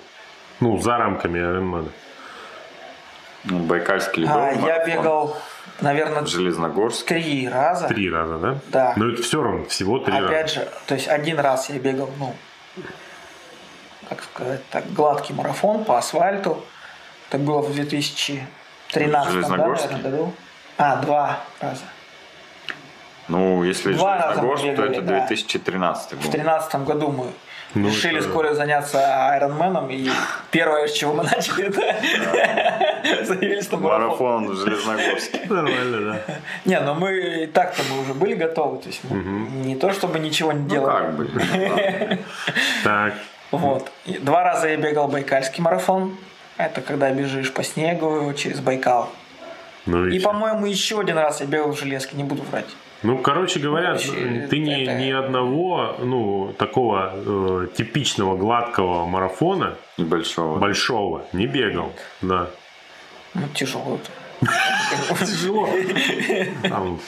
[0.60, 1.90] Ну, за рамками Ironman.
[3.46, 4.86] Ну, Байкальский А, ледовый я марафон.
[4.94, 5.38] бегал,
[5.82, 7.06] наверное, Железногорск.
[7.08, 7.88] три раза.
[7.90, 8.60] Три раза, да?
[8.68, 8.94] Да.
[8.96, 10.66] Но это все равно, всего три Опять раза.
[10.66, 12.34] же, то есть один раз я бегал, ну,
[14.08, 16.64] как сказать так, гладкий марафон по асфальту.
[17.30, 20.34] Это было в 2013 да, наверное, году.
[20.78, 21.84] А, два раза.
[23.28, 25.20] Ну, если Два раза Железногорск, то бегали, это да.
[25.20, 26.22] 2013 В год.
[26.32, 27.26] 2013 году мы
[27.74, 30.10] Ну, решили это- вскоре заняться Айронменом, и
[30.52, 34.44] первое, с чего мы начали, это заявились на марафон.
[34.44, 35.40] Марафон в Железногорске.
[35.50, 36.34] Нормально, да.
[36.66, 37.14] Не, но мы
[37.44, 39.16] и так-то мы уже были готовы, то есть мы
[39.66, 41.06] не то чтобы ничего не Ну делали.
[41.06, 41.30] как бы.
[42.84, 43.14] Так,
[43.52, 43.90] Вот.
[44.06, 46.18] Два раза я бегал Байкальский марафон.
[46.58, 49.10] Это когда бежишь по снегу через Байкал.
[49.86, 52.68] Ну и И, по-моему, еще один раз я бегал в железке, не буду врать.
[53.04, 59.76] Ну, короче говоря, Вообще, ты ни, это- ни одного, ну, такого э, типичного гладкого марафона
[59.98, 60.58] Небольшого.
[60.58, 61.92] большого не бегал,
[62.22, 62.50] да.
[63.34, 64.00] Ну, тяжело.
[65.20, 65.70] Тяжело.
[66.64, 67.00] Там,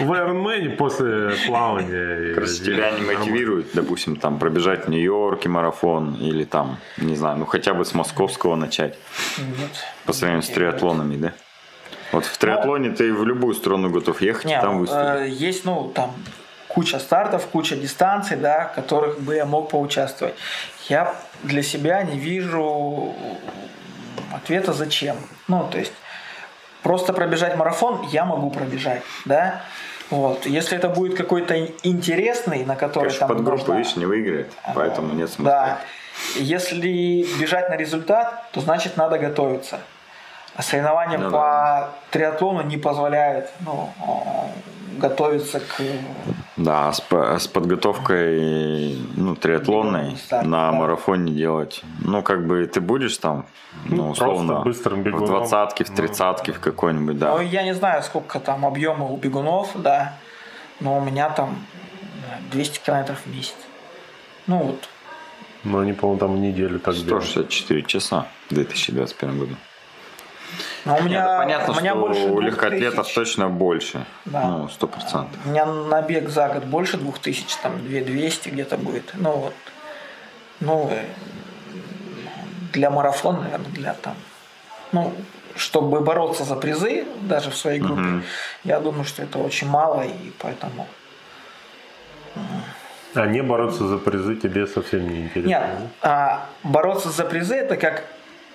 [0.00, 2.34] в Ironman после плавания.
[2.34, 7.44] Короче, тебя не мотивирует, допустим, там пробежать в Нью-Йорке марафон или там, не знаю, ну
[7.46, 8.98] хотя бы с московского начать
[9.38, 9.70] Нет.
[10.06, 11.32] по сравнению с триатлонами, да?
[12.12, 15.40] Вот в триатлоне ты в любую страну готов ехать, Не, и там э, выступить.
[15.40, 16.14] есть, ну, там
[16.68, 20.34] куча стартов, куча дистанций, да, в которых бы я мог поучаствовать.
[20.88, 23.14] Я для себя не вижу
[24.32, 25.16] ответа зачем.
[25.48, 25.92] Ну, то есть
[26.82, 29.62] просто пробежать марафон я могу пробежать, да.
[30.10, 30.44] Вот.
[30.44, 35.14] Если это будет какой-то интересный, на который Конечно, там подгруппа, должна- видишь, не выиграет, поэтому
[35.14, 35.52] нет смысла.
[35.52, 35.78] Да.
[36.36, 39.78] Если бежать на результат, то значит надо готовиться.
[40.54, 43.90] А соревнования Ну по триатлону не позволяют ну,
[44.98, 45.80] готовиться к
[46.56, 50.76] Да, с, с подготовкой ну, триатлонной Старт, на да.
[50.76, 51.82] марафоне делать.
[52.00, 53.46] Ну, как бы ты будешь там,
[53.86, 57.34] ну, Ну, просто условно, быстрым в двадцатке, в Ну, тридцатке, в какой-нибудь, да.
[57.36, 60.14] Ну, я не знаю, сколько там объема у бегунов, да,
[60.80, 61.56] но у меня там
[62.30, 63.54] э, 200 километров в месяц.
[64.46, 64.88] Ну вот,
[65.64, 67.24] Но они, по-моему, там неделю так бегают.
[67.24, 69.54] 164 часа в 2021 году.
[70.84, 72.44] Но у меня, Нет, ну, понятно, у меня что больше у 2000.
[72.46, 74.04] легкоатлетов точно больше.
[74.24, 74.42] Да.
[74.42, 75.38] Ну, сто процентов.
[75.44, 79.10] У меня набег за год больше 2000, там 2200 где-то будет.
[79.14, 79.54] Ну вот,
[80.60, 81.04] ну, э,
[82.72, 84.14] для марафона, наверное, для там,
[84.92, 85.12] ну,
[85.56, 88.24] чтобы бороться за призы, даже в своей группе, Мгм.
[88.64, 90.86] я думаю, что это очень мало, и поэтому...
[93.14, 95.48] А не бороться за призы тебе совсем не интересно.
[95.48, 95.68] Нет,
[96.00, 98.04] а, бороться за призы это как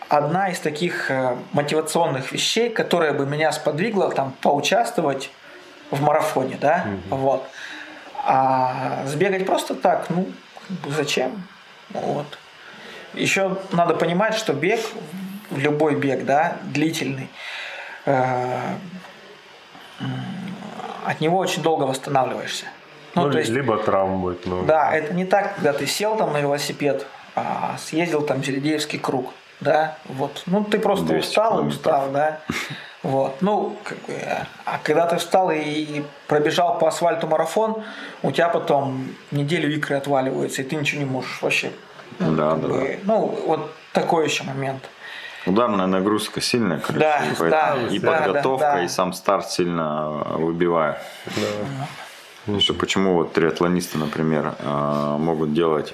[0.10, 5.32] одна из таких э, мотивационных вещей, которая бы меня сподвигла там поучаствовать
[5.92, 7.48] в марафоне, да, вот.
[8.26, 10.28] А сбегать просто так, ну,
[10.88, 11.44] зачем?
[11.92, 12.26] Вот.
[13.14, 14.82] Еще надо понимать, что бег,
[15.52, 17.30] любой бег, да, длительный,
[18.06, 18.76] э,
[21.06, 22.66] от него очень долго восстанавливаешься.
[23.16, 24.66] Ну, Ну, то есть либо травм будет много.
[24.68, 29.32] да, это не так, когда ты сел там на велосипед, а съездил там Зеледеевский круг,
[29.60, 30.44] да, вот.
[30.46, 31.78] Ну, ты просто 200 устал, километров.
[31.78, 32.40] устал, да.
[33.04, 34.14] Вот, ну, как бы,
[34.66, 37.84] а когда ты встал и пробежал по асфальту марафон,
[38.24, 41.72] у тебя потом неделю икры отваливаются, и ты ничего не можешь вообще.
[42.20, 44.84] Ну, Да, да, бы, Ну, вот такой еще момент.
[45.46, 48.84] Ударная нагрузка сильная, короче, Да, и, поэтому да, и да, подготовка, да, да.
[48.84, 50.98] и сам старт сильно выбивает.
[52.60, 55.94] Что почему вот триатлонисты, например, э, могут делать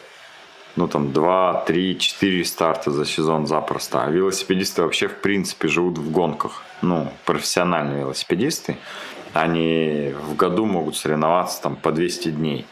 [0.76, 4.04] ну там 2, 3, 4 старта за сезон запросто.
[4.04, 6.64] А велосипедисты вообще в принципе живут в гонках.
[6.82, 8.78] Ну, профессиональные велосипедисты,
[9.34, 12.66] они в году могут соревноваться там по 200 дней.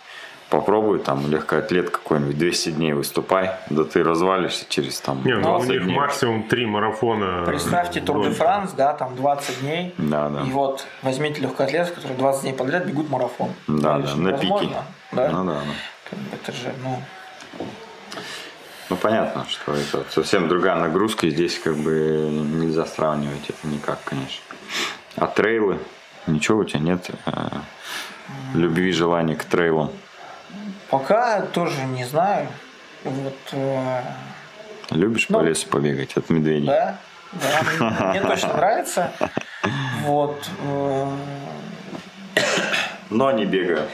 [0.49, 5.43] Попробуй там легкоатлет какой-нибудь, 200 дней выступай, да ты развалишься через там Не, ну, у
[5.43, 5.95] 20 них дней.
[5.95, 7.45] максимум три марафона.
[7.45, 8.31] Представьте Тур де.
[8.31, 9.95] Франс, да, там 20 дней.
[9.97, 10.41] Да, да.
[10.41, 13.51] И вот возьмите легкоатлетов, которые 20 дней подряд бегут марафон.
[13.67, 14.69] Да, да, же на пике.
[15.13, 15.29] Да?
[15.29, 17.01] Ну да, бы Это же, ну,
[18.91, 23.99] Ну понятно, что это совсем другая нагрузка, и здесь как бы нельзя сравнивать это никак,
[24.03, 24.43] конечно.
[25.15, 25.79] А трейлы?
[26.27, 27.31] Ничего у тебя нет э,
[28.53, 29.91] любви, желания к трейлам?
[30.89, 32.49] пока тоже не знаю.
[33.05, 34.01] Вот, э,
[34.89, 36.67] Любишь Ну, по лесу побегать от медведей?
[36.67, 36.97] да,
[37.31, 39.11] да, мне- точно нравится.
[40.01, 40.49] Вот.
[40.65, 41.15] э,
[43.09, 43.87] Но не бегаю.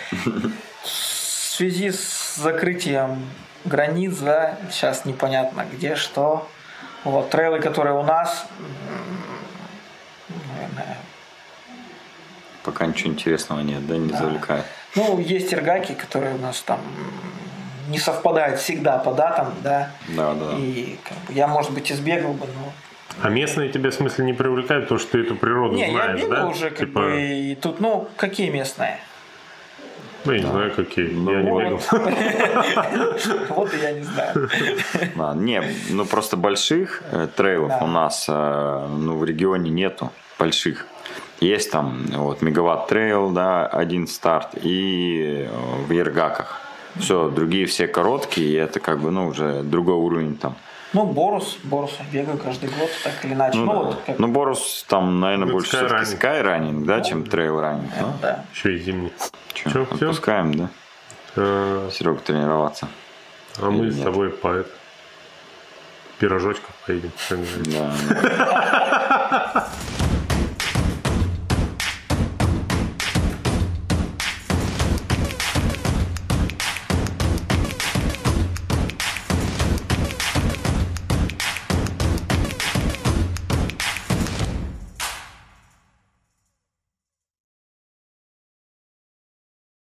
[0.84, 3.22] В связи с закрытием
[3.68, 6.48] границ, да, сейчас непонятно где, что.
[7.04, 8.48] Вот, трейлы, которые у нас,
[10.30, 10.98] наверное,
[12.64, 14.66] Пока ничего интересного нет, да, не завлекает.
[14.96, 16.80] Ну, есть иргаки, которые у нас там
[17.88, 19.92] не совпадает всегда по датам, да.
[20.10, 20.58] Да, да.
[20.58, 22.74] И как бы, я, может быть, избегал бы, но
[23.24, 26.22] А местные тебя в смысле не привлекают, потому что ты эту природу Не, я знаешь,
[26.22, 26.46] бегал да?
[26.48, 29.00] уже, как Типа, бы, и тут, ну, какие местные?
[30.28, 31.08] Ну, я не знаю, какие.
[31.08, 31.64] Ну, я не Вот.
[31.64, 31.80] бегал.
[33.56, 34.50] Вот и я не знаю.
[35.36, 37.86] Не, ну просто больших э, trail ов Да.
[37.86, 40.86] у нас э, ну, в регионе нету больших.
[41.40, 46.60] Есть там вот Мегаватт trail, да, один старт и э, в Ергаках.
[46.96, 50.56] Все, другие все короткие, и это как бы, ну, уже другой уровень там.
[50.94, 53.58] Ну, Борус, Борус я бегаю каждый год, так или иначе.
[53.58, 53.80] Ну, Ну, да.
[53.88, 57.92] вот, как, ну Борус там, наверное, Ну, больше все-таки skyrunning, да, чем trail running.
[58.00, 58.46] Ну, да.
[58.54, 59.12] Еще и зимний.
[59.54, 59.84] Чё, всё?
[59.84, 60.70] отпускаем, да,
[61.36, 62.88] Э, Серега тренироваться.
[63.62, 64.06] А мы Или с нет?
[64.06, 64.70] тобой по это,
[66.20, 67.12] пирожочков поедем.
[67.66, 67.92] Да,
[68.38, 69.68] да.